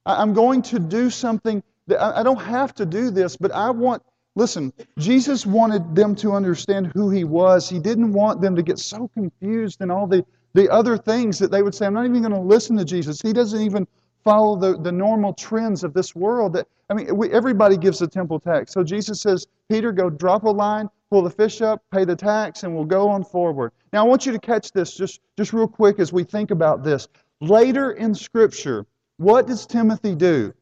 I'm 0.06 0.34
going 0.34 0.62
to 0.64 0.78
do 0.78 1.10
something 1.10 1.64
that 1.88 2.02
I 2.02 2.22
don't 2.22 2.42
have 2.42 2.76
to 2.76 2.86
do 2.86 3.12
this, 3.12 3.38
but 3.38 3.54
I 3.54 3.70
want, 3.70 4.04
listen, 4.36 4.74
Jesus 5.00 5.46
wanted 5.46 5.96
them 5.96 6.16
to 6.16 6.34
understand 6.34 6.92
who 6.94 7.12
he 7.12 7.24
was. 7.24 7.70
He 7.70 7.80
didn't 7.80 8.12
want 8.12 8.42
them 8.42 8.58
to 8.58 8.62
get 8.62 8.78
so 8.78 9.10
confused 9.14 9.80
in 9.80 9.90
all 9.90 10.06
the, 10.06 10.26
the 10.54 10.70
other 10.70 10.98
things 10.98 11.40
that 11.40 11.50
they 11.50 11.64
would 11.64 11.76
say, 11.76 11.86
I'm 11.86 11.94
not 11.94 12.04
even 12.04 12.24
going 12.24 12.34
to 12.34 12.42
listen 12.42 12.76
to 12.76 12.84
Jesus. 12.84 13.22
He 13.22 13.32
doesn't 13.32 13.62
even 13.62 13.88
follow 14.28 14.58
the, 14.58 14.78
the 14.78 14.92
normal 14.92 15.34
trends 15.34 15.86
of 15.86 15.94
this 15.94 16.14
world. 16.14 16.52
That 16.54 16.68
I 16.90 16.94
mean, 16.94 17.16
we, 17.16 17.32
everybody 17.32 17.78
gives 17.78 18.02
a 18.02 18.08
temple 18.08 18.40
tax. 18.42 18.74
So 18.74 18.84
Jesus 18.84 19.22
says, 19.22 19.48
Peter, 19.70 19.94
go 19.94 20.10
drop 20.10 20.44
a 20.44 20.50
line, 20.50 20.90
pull 21.10 21.22
the 21.22 21.30
fish 21.30 21.62
up, 21.62 21.82
pay 21.94 22.04
the 22.04 22.16
tax, 22.16 22.64
and 22.64 22.76
we'll 22.76 22.86
go 22.86 23.08
on 23.08 23.24
forward. 23.24 23.72
Now, 23.94 24.04
I 24.04 24.08
want 24.08 24.26
you 24.26 24.34
to 24.34 24.40
catch 24.40 24.74
this 24.74 24.96
just, 24.96 25.22
just 25.38 25.54
real 25.54 25.68
quick 25.68 26.00
as 26.00 26.12
we 26.12 26.26
think 26.26 26.52
about 26.52 26.84
this. 26.84 27.08
Later 27.40 27.92
in 27.92 28.14
Scripture, 28.14 28.86
what 29.16 29.48
does 29.48 29.66
Timothy 29.66 30.14
do? 30.14 30.54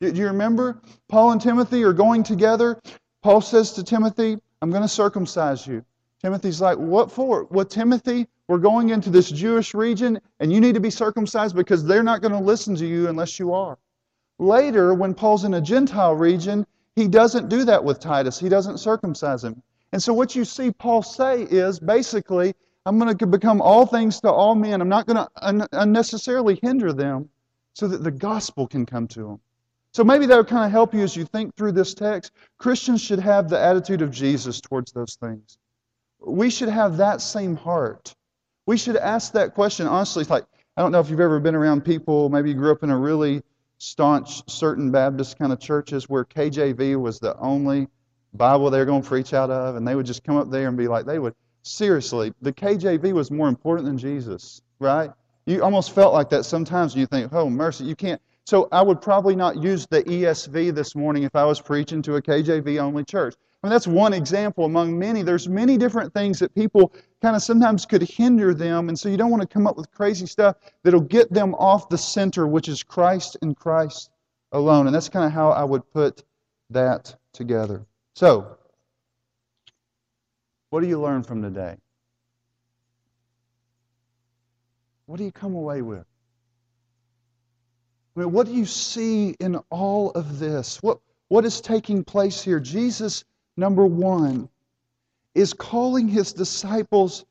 Do 0.00 0.08
you 0.08 0.26
remember? 0.26 0.80
Paul 1.08 1.32
and 1.32 1.40
Timothy 1.40 1.84
are 1.84 1.92
going 1.92 2.22
together. 2.22 2.80
Paul 3.22 3.40
says 3.40 3.72
to 3.74 3.84
Timothy, 3.84 4.38
I'm 4.62 4.70
going 4.70 4.82
to 4.82 4.88
circumcise 4.88 5.66
you. 5.66 5.84
Timothy's 6.22 6.60
like, 6.60 6.78
What 6.78 7.10
for? 7.10 7.48
Well, 7.50 7.64
Timothy, 7.64 8.28
we're 8.46 8.58
going 8.58 8.90
into 8.90 9.10
this 9.10 9.28
Jewish 9.28 9.74
region, 9.74 10.20
and 10.38 10.52
you 10.52 10.60
need 10.60 10.74
to 10.74 10.80
be 10.80 10.90
circumcised 10.90 11.56
because 11.56 11.84
they're 11.84 12.04
not 12.04 12.20
going 12.20 12.32
to 12.32 12.38
listen 12.38 12.76
to 12.76 12.86
you 12.86 13.08
unless 13.08 13.40
you 13.40 13.52
are. 13.52 13.76
Later, 14.38 14.94
when 14.94 15.14
Paul's 15.14 15.44
in 15.44 15.54
a 15.54 15.60
Gentile 15.60 16.14
region, 16.14 16.64
he 16.94 17.08
doesn't 17.08 17.48
do 17.48 17.64
that 17.64 17.82
with 17.82 17.98
Titus. 17.98 18.38
He 18.38 18.48
doesn't 18.48 18.78
circumcise 18.78 19.42
him. 19.42 19.62
And 19.92 20.00
so, 20.00 20.14
what 20.14 20.36
you 20.36 20.44
see 20.44 20.70
Paul 20.70 21.02
say 21.02 21.42
is 21.42 21.80
basically, 21.80 22.54
I'm 22.86 23.00
going 23.00 23.16
to 23.16 23.26
become 23.26 23.60
all 23.60 23.84
things 23.84 24.20
to 24.20 24.30
all 24.30 24.54
men. 24.54 24.80
I'm 24.80 24.88
not 24.88 25.06
going 25.06 25.16
to 25.16 25.28
un- 25.36 25.68
unnecessarily 25.72 26.58
hinder 26.62 26.92
them 26.92 27.30
so 27.74 27.88
that 27.88 28.04
the 28.04 28.10
gospel 28.12 28.68
can 28.68 28.86
come 28.86 29.08
to 29.08 29.24
them. 29.24 29.40
So, 29.92 30.04
maybe 30.04 30.26
that 30.26 30.36
will 30.36 30.44
kind 30.44 30.64
of 30.64 30.70
help 30.70 30.94
you 30.94 31.00
as 31.00 31.16
you 31.16 31.24
think 31.24 31.56
through 31.56 31.72
this 31.72 31.94
text. 31.94 32.30
Christians 32.58 33.00
should 33.00 33.18
have 33.18 33.48
the 33.48 33.58
attitude 33.58 34.02
of 34.02 34.12
Jesus 34.12 34.60
towards 34.60 34.92
those 34.92 35.16
things 35.16 35.58
we 36.26 36.50
should 36.50 36.68
have 36.68 36.96
that 36.98 37.20
same 37.20 37.56
heart. 37.56 38.14
We 38.66 38.76
should 38.76 38.96
ask 38.96 39.32
that 39.32 39.54
question 39.54 39.86
honestly. 39.86 40.22
It's 40.22 40.30
like, 40.30 40.44
I 40.76 40.82
don't 40.82 40.92
know 40.92 41.00
if 41.00 41.10
you've 41.10 41.20
ever 41.20 41.40
been 41.40 41.54
around 41.54 41.84
people, 41.84 42.28
maybe 42.28 42.50
you 42.50 42.54
grew 42.54 42.72
up 42.72 42.82
in 42.82 42.90
a 42.90 42.98
really 42.98 43.42
staunch, 43.78 44.48
certain 44.48 44.90
Baptist 44.90 45.38
kind 45.38 45.52
of 45.52 45.58
churches 45.58 46.08
where 46.08 46.24
KJV 46.24 47.00
was 47.00 47.18
the 47.18 47.36
only 47.38 47.88
Bible 48.34 48.70
they 48.70 48.78
were 48.78 48.84
going 48.84 49.02
to 49.02 49.08
preach 49.08 49.34
out 49.34 49.50
of, 49.50 49.76
and 49.76 49.86
they 49.86 49.94
would 49.94 50.06
just 50.06 50.24
come 50.24 50.36
up 50.36 50.50
there 50.50 50.68
and 50.68 50.76
be 50.76 50.88
like, 50.88 51.04
they 51.04 51.18
would, 51.18 51.34
seriously, 51.62 52.32
the 52.40 52.52
KJV 52.52 53.12
was 53.12 53.30
more 53.30 53.48
important 53.48 53.86
than 53.86 53.98
Jesus, 53.98 54.62
right? 54.78 55.10
You 55.46 55.62
almost 55.62 55.92
felt 55.92 56.14
like 56.14 56.30
that 56.30 56.44
sometimes, 56.44 56.94
and 56.94 57.00
you 57.00 57.06
think, 57.06 57.32
oh, 57.32 57.50
mercy, 57.50 57.84
you 57.84 57.96
can't. 57.96 58.22
So 58.46 58.68
I 58.72 58.82
would 58.82 59.00
probably 59.00 59.36
not 59.36 59.62
use 59.62 59.86
the 59.88 60.02
ESV 60.04 60.74
this 60.74 60.94
morning 60.94 61.24
if 61.24 61.34
I 61.34 61.44
was 61.44 61.60
preaching 61.60 62.02
to 62.02 62.16
a 62.16 62.22
KJV 62.22 62.78
only 62.78 63.04
church. 63.04 63.34
Mean, 63.62 63.70
that's 63.70 63.86
one 63.86 64.12
example 64.12 64.64
among 64.64 64.98
many. 64.98 65.22
There's 65.22 65.48
many 65.48 65.76
different 65.76 66.12
things 66.12 66.40
that 66.40 66.52
people 66.52 66.92
kind 67.20 67.36
of 67.36 67.42
sometimes 67.42 67.86
could 67.86 68.02
hinder 68.02 68.54
them, 68.54 68.88
and 68.88 68.98
so 68.98 69.08
you 69.08 69.16
don't 69.16 69.30
want 69.30 69.42
to 69.42 69.46
come 69.46 69.68
up 69.68 69.76
with 69.76 69.88
crazy 69.92 70.26
stuff 70.26 70.56
that'll 70.82 71.00
get 71.00 71.32
them 71.32 71.54
off 71.54 71.88
the 71.88 71.98
center, 71.98 72.48
which 72.48 72.68
is 72.68 72.82
Christ 72.82 73.36
and 73.40 73.56
Christ 73.56 74.10
alone. 74.50 74.86
And 74.86 74.94
that's 74.94 75.08
kind 75.08 75.24
of 75.24 75.30
how 75.30 75.50
I 75.50 75.62
would 75.62 75.88
put 75.92 76.24
that 76.70 77.14
together. 77.32 77.86
So, 78.16 78.58
what 80.70 80.80
do 80.80 80.88
you 80.88 81.00
learn 81.00 81.22
from 81.22 81.40
today? 81.40 81.76
What 85.06 85.18
do 85.18 85.24
you 85.24 85.32
come 85.32 85.54
away 85.54 85.82
with? 85.82 86.04
I 88.16 88.20
mean, 88.20 88.32
what 88.32 88.46
do 88.46 88.54
you 88.54 88.66
see 88.66 89.36
in 89.38 89.56
all 89.70 90.10
of 90.12 90.40
this? 90.40 90.82
What, 90.82 90.98
what 91.28 91.44
is 91.44 91.60
taking 91.60 92.02
place 92.02 92.42
here? 92.42 92.58
Jesus 92.58 93.24
number 93.56 93.86
one, 93.86 94.48
is 95.34 95.52
calling 95.52 96.08
his 96.08 96.32
disciples 96.32 97.24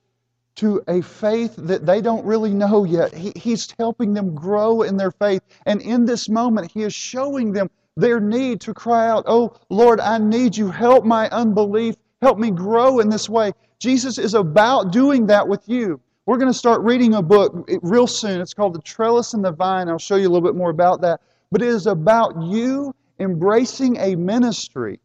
to 0.55 0.81
a 0.87 1.01
faith 1.01 1.55
that 1.57 1.85
they 1.85 2.01
don't 2.01 2.25
really 2.25 2.53
know 2.53 2.83
yet. 2.83 3.13
He, 3.13 3.31
he's 3.35 3.73
helping 3.77 4.13
them 4.13 4.35
grow 4.35 4.81
in 4.81 4.97
their 4.97 5.11
faith. 5.11 5.41
And 5.65 5.81
in 5.81 6.05
this 6.05 6.29
moment, 6.29 6.71
he 6.71 6.83
is 6.83 6.93
showing 6.93 7.53
them 7.53 7.69
their 7.95 8.19
need 8.19 8.61
to 8.61 8.73
cry 8.73 9.07
out, 9.07 9.23
Oh, 9.27 9.55
Lord, 9.69 9.99
I 9.99 10.17
need 10.17 10.55
you. 10.55 10.69
Help 10.69 11.05
my 11.05 11.29
unbelief. 11.29 11.95
Help 12.21 12.37
me 12.37 12.51
grow 12.51 12.99
in 12.99 13.09
this 13.09 13.29
way. 13.29 13.53
Jesus 13.79 14.17
is 14.17 14.33
about 14.33 14.91
doing 14.91 15.25
that 15.27 15.47
with 15.47 15.67
you. 15.67 15.99
We're 16.25 16.37
going 16.37 16.51
to 16.51 16.57
start 16.57 16.81
reading 16.81 17.15
a 17.15 17.21
book 17.21 17.67
real 17.81 18.07
soon. 18.07 18.41
It's 18.41 18.53
called 18.53 18.75
The 18.75 18.81
Trellis 18.81 19.33
and 19.33 19.43
the 19.43 19.51
Vine. 19.51 19.89
I'll 19.89 19.97
show 19.97 20.15
you 20.15 20.27
a 20.27 20.31
little 20.31 20.47
bit 20.47 20.55
more 20.55 20.69
about 20.69 21.01
that. 21.01 21.21
But 21.51 21.61
it 21.61 21.69
is 21.69 21.87
about 21.87 22.41
you 22.41 22.93
embracing 23.19 23.97
a 23.97 24.15
ministry 24.15 24.99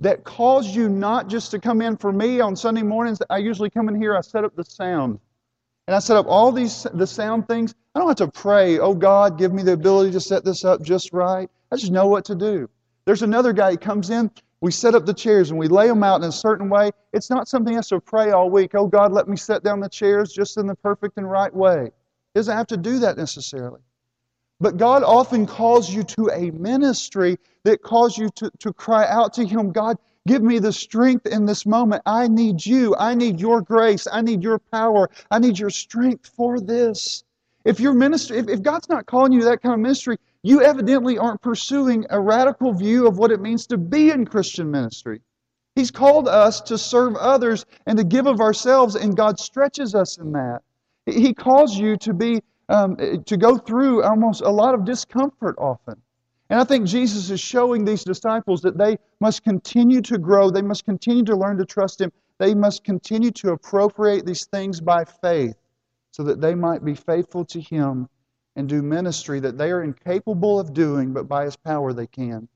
that 0.00 0.24
calls 0.24 0.68
you 0.74 0.88
not 0.88 1.28
just 1.28 1.50
to 1.52 1.58
come 1.58 1.80
in 1.80 1.96
for 1.96 2.12
me 2.12 2.40
on 2.40 2.54
Sunday 2.54 2.82
mornings. 2.82 3.20
I 3.30 3.38
usually 3.38 3.70
come 3.70 3.88
in 3.88 4.00
here, 4.00 4.16
I 4.16 4.20
set 4.20 4.44
up 4.44 4.54
the 4.54 4.64
sound. 4.64 5.18
And 5.86 5.94
I 5.94 6.00
set 6.00 6.16
up 6.16 6.26
all 6.28 6.50
these 6.52 6.86
the 6.94 7.06
sound 7.06 7.46
things. 7.46 7.74
I 7.94 8.00
don't 8.00 8.08
have 8.08 8.16
to 8.16 8.28
pray, 8.28 8.78
oh 8.78 8.94
God, 8.94 9.38
give 9.38 9.52
me 9.52 9.62
the 9.62 9.72
ability 9.72 10.10
to 10.12 10.20
set 10.20 10.44
this 10.44 10.64
up 10.64 10.82
just 10.82 11.12
right. 11.12 11.48
I 11.70 11.76
just 11.76 11.92
know 11.92 12.08
what 12.08 12.24
to 12.26 12.34
do. 12.34 12.68
There's 13.04 13.22
another 13.22 13.52
guy 13.52 13.70
who 13.70 13.76
comes 13.78 14.10
in, 14.10 14.30
we 14.60 14.72
set 14.72 14.94
up 14.94 15.06
the 15.06 15.14
chairs 15.14 15.50
and 15.50 15.58
we 15.58 15.68
lay 15.68 15.86
them 15.86 16.02
out 16.02 16.22
in 16.22 16.28
a 16.28 16.32
certain 16.32 16.68
way. 16.68 16.90
It's 17.12 17.30
not 17.30 17.46
something 17.46 17.72
he 17.72 17.76
has 17.76 17.88
to 17.88 18.00
pray 18.00 18.30
all 18.30 18.50
week. 18.50 18.74
Oh 18.74 18.86
God, 18.86 19.12
let 19.12 19.28
me 19.28 19.36
set 19.36 19.62
down 19.62 19.80
the 19.80 19.88
chairs 19.88 20.32
just 20.32 20.56
in 20.56 20.66
the 20.66 20.74
perfect 20.74 21.18
and 21.18 21.30
right 21.30 21.54
way. 21.54 21.84
He 22.34 22.38
doesn't 22.38 22.56
have 22.56 22.66
to 22.68 22.76
do 22.76 22.98
that 23.00 23.16
necessarily. 23.16 23.80
But 24.58 24.78
God 24.78 25.02
often 25.02 25.46
calls 25.46 25.90
you 25.90 26.02
to 26.02 26.30
a 26.32 26.50
ministry 26.50 27.38
that 27.64 27.82
calls 27.82 28.16
you 28.16 28.30
to, 28.36 28.50
to 28.60 28.72
cry 28.72 29.06
out 29.06 29.34
to 29.34 29.46
Him 29.46 29.70
God, 29.70 29.98
give 30.26 30.42
me 30.42 30.58
the 30.58 30.72
strength 30.72 31.26
in 31.26 31.44
this 31.44 31.66
moment. 31.66 32.02
I 32.06 32.28
need 32.28 32.64
you. 32.64 32.96
I 32.98 33.14
need 33.14 33.40
your 33.40 33.60
grace. 33.60 34.06
I 34.10 34.22
need 34.22 34.42
your 34.42 34.58
power. 34.58 35.10
I 35.30 35.38
need 35.38 35.58
your 35.58 35.70
strength 35.70 36.30
for 36.34 36.60
this. 36.60 37.22
If 37.64 37.80
your 37.80 37.92
ministry, 37.92 38.38
if, 38.38 38.48
if 38.48 38.62
God's 38.62 38.88
not 38.88 39.06
calling 39.06 39.32
you 39.32 39.42
that 39.44 39.60
kind 39.60 39.74
of 39.74 39.80
ministry, 39.80 40.18
you 40.42 40.62
evidently 40.62 41.18
aren't 41.18 41.42
pursuing 41.42 42.06
a 42.10 42.20
radical 42.20 42.72
view 42.72 43.06
of 43.06 43.18
what 43.18 43.32
it 43.32 43.40
means 43.40 43.66
to 43.66 43.76
be 43.76 44.10
in 44.10 44.24
Christian 44.24 44.70
ministry. 44.70 45.20
He's 45.74 45.90
called 45.90 46.28
us 46.28 46.60
to 46.62 46.78
serve 46.78 47.16
others 47.16 47.66
and 47.84 47.98
to 47.98 48.04
give 48.04 48.26
of 48.26 48.40
ourselves, 48.40 48.94
and 48.94 49.16
God 49.16 49.38
stretches 49.38 49.94
us 49.94 50.16
in 50.16 50.32
that. 50.32 50.62
He 51.04 51.34
calls 51.34 51.76
you 51.76 51.96
to 51.98 52.14
be 52.14 52.42
um, 52.68 52.96
to 53.24 53.36
go 53.36 53.56
through 53.56 54.02
almost 54.02 54.42
a 54.42 54.50
lot 54.50 54.74
of 54.74 54.84
discomfort 54.84 55.56
often. 55.58 56.00
And 56.48 56.60
I 56.60 56.64
think 56.64 56.86
Jesus 56.86 57.30
is 57.30 57.40
showing 57.40 57.84
these 57.84 58.04
disciples 58.04 58.62
that 58.62 58.78
they 58.78 58.98
must 59.20 59.42
continue 59.42 60.00
to 60.02 60.18
grow, 60.18 60.50
they 60.50 60.62
must 60.62 60.84
continue 60.84 61.24
to 61.24 61.36
learn 61.36 61.58
to 61.58 61.64
trust 61.64 62.00
Him, 62.00 62.12
they 62.38 62.54
must 62.54 62.84
continue 62.84 63.30
to 63.32 63.50
appropriate 63.50 64.24
these 64.24 64.46
things 64.46 64.80
by 64.80 65.04
faith 65.04 65.56
so 66.12 66.22
that 66.24 66.40
they 66.40 66.54
might 66.54 66.84
be 66.84 66.94
faithful 66.94 67.44
to 67.46 67.60
Him 67.60 68.08
and 68.54 68.68
do 68.68 68.82
ministry 68.82 69.40
that 69.40 69.58
they 69.58 69.70
are 69.70 69.82
incapable 69.82 70.58
of 70.58 70.72
doing, 70.72 71.12
but 71.12 71.28
by 71.28 71.44
His 71.44 71.56
power 71.56 71.92
they 71.92 72.06
can. 72.06 72.48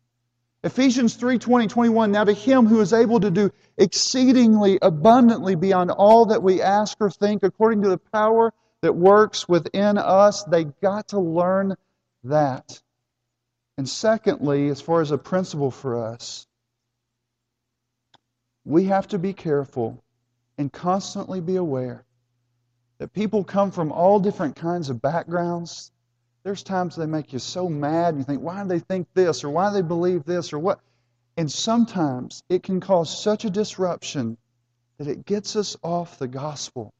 Ephesians 0.62 1.14
3 1.14 1.38
20, 1.38 1.68
21. 1.68 2.12
Now 2.12 2.24
to 2.24 2.34
him 2.34 2.66
who 2.66 2.80
is 2.80 2.92
able 2.92 3.18
to 3.20 3.30
do 3.30 3.50
exceedingly 3.78 4.78
abundantly 4.82 5.54
beyond 5.54 5.90
all 5.90 6.26
that 6.26 6.42
we 6.42 6.60
ask 6.60 6.98
or 7.00 7.10
think, 7.10 7.42
according 7.42 7.82
to 7.82 7.88
the 7.88 7.96
power 7.96 8.52
that 8.82 8.94
works 8.94 9.48
within 9.48 9.98
us, 9.98 10.44
they 10.44 10.64
got 10.64 11.08
to 11.08 11.20
learn 11.20 11.76
that. 12.24 12.80
And 13.76 13.88
secondly, 13.88 14.68
as 14.68 14.80
far 14.80 15.00
as 15.00 15.10
a 15.10 15.18
principle 15.18 15.70
for 15.70 16.04
us, 16.06 16.46
we 18.64 18.84
have 18.84 19.08
to 19.08 19.18
be 19.18 19.32
careful 19.32 20.02
and 20.58 20.72
constantly 20.72 21.40
be 21.40 21.56
aware 21.56 22.04
that 22.98 23.12
people 23.14 23.42
come 23.42 23.70
from 23.70 23.92
all 23.92 24.20
different 24.20 24.56
kinds 24.56 24.90
of 24.90 25.00
backgrounds. 25.00 25.90
There's 26.42 26.62
times 26.62 26.96
they 26.96 27.06
make 27.06 27.32
you 27.32 27.38
so 27.38 27.68
mad, 27.68 28.10
and 28.10 28.18
you 28.18 28.24
think, 28.24 28.42
why 28.42 28.62
do 28.62 28.68
they 28.68 28.78
think 28.78 29.08
this, 29.14 29.44
or 29.44 29.50
why 29.50 29.70
do 29.70 29.74
they 29.76 29.82
believe 29.82 30.24
this, 30.24 30.52
or 30.52 30.58
what? 30.58 30.80
And 31.38 31.50
sometimes 31.50 32.42
it 32.50 32.62
can 32.62 32.80
cause 32.80 33.22
such 33.22 33.46
a 33.46 33.50
disruption 33.50 34.36
that 34.98 35.08
it 35.08 35.24
gets 35.24 35.56
us 35.56 35.76
off 35.82 36.18
the 36.18 36.28
gospel. 36.28 36.92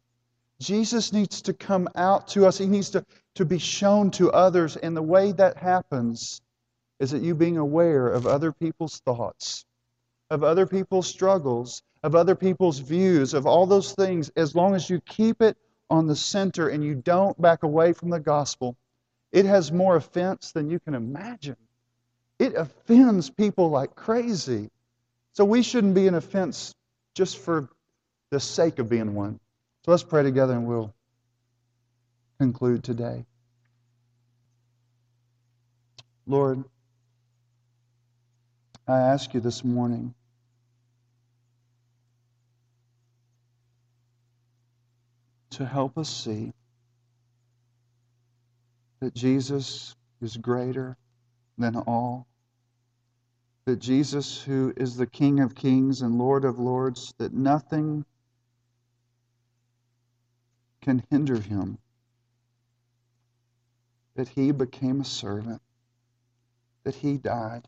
Jesus 0.61 1.13
needs 1.13 1.43
to 1.43 1.55
come 1.55 1.89
out 1.97 2.29
to 2.29 2.47
us, 2.47 2.59
He 2.59 2.67
needs 2.67 2.91
to, 2.91 3.05
to 3.37 3.45
be 3.45 3.59
shown 3.59 4.11
to 4.13 4.31
others, 4.31 4.77
and 4.77 4.97
the 4.97 5.03
way 5.03 5.33
that 5.33 5.57
happens 5.57 6.43
is 7.01 7.11
that 7.13 7.23
you 7.23 7.35
being 7.35 7.57
aware 7.57 8.09
of 8.09 8.27
other 8.27 8.53
people's 8.53 9.01
thoughts, 9.01 9.65
of 10.29 10.45
other 10.45 10.67
people's 10.67 11.07
struggles, 11.07 11.83
of 12.03 12.15
other 12.15 12.35
people's 12.35 12.79
views, 12.79 13.33
of 13.33 13.47
all 13.47 13.67
those 13.67 13.93
things, 13.93 14.31
as 14.37 14.55
long 14.55 14.75
as 14.75 14.89
you 14.89 15.01
keep 15.01 15.41
it 15.41 15.57
on 15.89 16.07
the 16.07 16.17
center 16.17 16.69
and 16.69 16.85
you 16.85 16.95
don't 16.95 17.41
back 17.41 17.63
away 17.63 17.95
from 17.95 18.11
the 18.11 18.21
gospel, 18.21 18.77
it 19.33 19.47
has 19.47 19.73
more 19.73 19.97
offense 19.97 20.53
than 20.53 20.71
you 20.71 20.79
can 20.79 20.95
imagine. 20.95 21.57
It 22.39 22.55
offends 22.55 23.31
people 23.31 23.71
like 23.71 23.95
crazy. 23.95 24.71
So 25.33 25.45
we 25.45 25.63
shouldn't 25.63 25.95
be 25.95 26.07
an 26.07 26.15
offense 26.15 26.75
just 27.15 27.39
for 27.39 27.69
the 28.31 28.41
sake 28.41 28.79
of 28.79 28.89
being 28.89 29.15
one. 29.15 29.41
So 29.85 29.93
let's 29.93 30.03
pray 30.03 30.23
together 30.23 30.53
and 30.53 30.67
we'll 30.67 30.93
conclude 32.39 32.85
today. 32.85 33.25
Lord, 36.27 36.65
I 38.87 38.99
ask 38.99 39.33
you 39.33 39.41
this 39.41 39.65
morning 39.65 40.15
to 45.51 45.65
help 45.65 45.97
us 45.97 46.11
see 46.11 46.53
that 49.01 49.15
Jesus 49.15 49.97
is 50.21 50.37
greater 50.37 50.99
than 51.57 51.75
all. 51.77 52.27
That 53.65 53.79
Jesus, 53.79 54.43
who 54.43 54.75
is 54.77 54.97
the 54.97 55.07
King 55.07 55.41
of 55.41 55.55
kings 55.55 56.03
and 56.03 56.19
Lord 56.19 56.45
of 56.45 56.59
lords, 56.59 57.15
that 57.17 57.33
nothing 57.33 58.05
can 60.83 61.03
hinder 61.11 61.41
him. 61.41 61.79
That 64.17 64.29
he 64.29 64.53
became 64.53 65.01
a 65.01 65.05
servant. 65.05 65.63
That 66.85 66.95
he 66.95 67.17
died. 67.17 67.67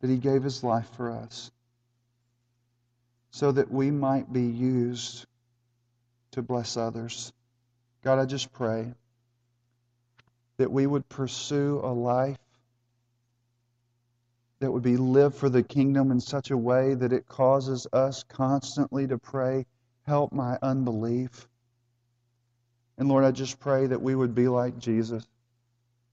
That 0.00 0.10
he 0.10 0.16
gave 0.16 0.42
his 0.42 0.64
life 0.64 0.88
for 0.96 1.10
us 1.10 1.50
so 3.32 3.50
that 3.50 3.70
we 3.70 3.90
might 3.90 4.30
be 4.30 4.42
used 4.42 5.26
to 6.32 6.42
bless 6.42 6.76
others. 6.76 7.32
God, 8.04 8.18
I 8.18 8.26
just 8.26 8.52
pray 8.52 8.92
that 10.58 10.70
we 10.70 10.86
would 10.86 11.08
pursue 11.08 11.80
a 11.82 11.92
life 11.92 12.38
that 14.60 14.70
would 14.70 14.82
be 14.82 14.98
lived 14.98 15.34
for 15.34 15.48
the 15.48 15.62
kingdom 15.62 16.10
in 16.10 16.20
such 16.20 16.50
a 16.50 16.56
way 16.56 16.94
that 16.94 17.12
it 17.12 17.26
causes 17.26 17.86
us 17.92 18.22
constantly 18.22 19.06
to 19.06 19.18
pray, 19.18 19.64
Help 20.12 20.30
my 20.30 20.58
unbelief. 20.60 21.48
And 22.98 23.08
Lord, 23.08 23.24
I 23.24 23.30
just 23.30 23.58
pray 23.58 23.86
that 23.86 24.02
we 24.02 24.14
would 24.14 24.34
be 24.34 24.46
like 24.46 24.78
Jesus, 24.78 25.26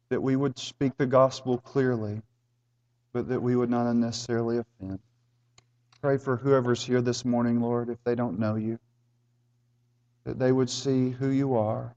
that 0.08 0.22
we 0.22 0.38
would 0.38 0.58
speak 0.58 0.96
the 0.96 1.06
gospel 1.06 1.58
clearly, 1.58 2.22
but 3.12 3.28
that 3.28 3.42
we 3.42 3.58
would 3.58 3.70
not 3.70 3.88
unnecessarily 3.88 4.60
offend. 4.60 5.00
Pray 6.00 6.16
for 6.16 6.38
whoever's 6.38 6.82
here 6.82 7.02
this 7.02 7.26
morning, 7.26 7.60
Lord, 7.60 7.90
if 7.90 8.02
they 8.06 8.16
don't 8.16 8.40
know 8.40 8.56
you, 8.56 8.80
that 10.24 10.40
they 10.40 10.54
would 10.54 10.70
see 10.70 11.10
who 11.10 11.28
you 11.28 11.58
are 11.58 11.94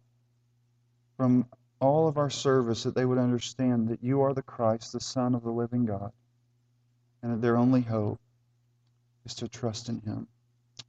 from 1.16 1.46
all 1.80 2.08
of 2.08 2.18
our 2.18 2.30
service, 2.30 2.82
that 2.82 2.96
they 2.96 3.04
would 3.04 3.18
understand 3.18 3.90
that 3.90 4.02
you 4.02 4.22
are 4.22 4.34
the 4.34 4.42
Christ, 4.42 4.92
the 4.92 4.98
Son 4.98 5.36
of 5.36 5.44
the 5.44 5.52
living 5.52 5.86
God, 5.86 6.10
and 7.22 7.34
that 7.34 7.42
their 7.42 7.56
only 7.56 7.82
hope 7.82 8.18
is 9.24 9.34
to 9.34 9.46
trust 9.46 9.88
in 9.88 10.00
him. 10.00 10.26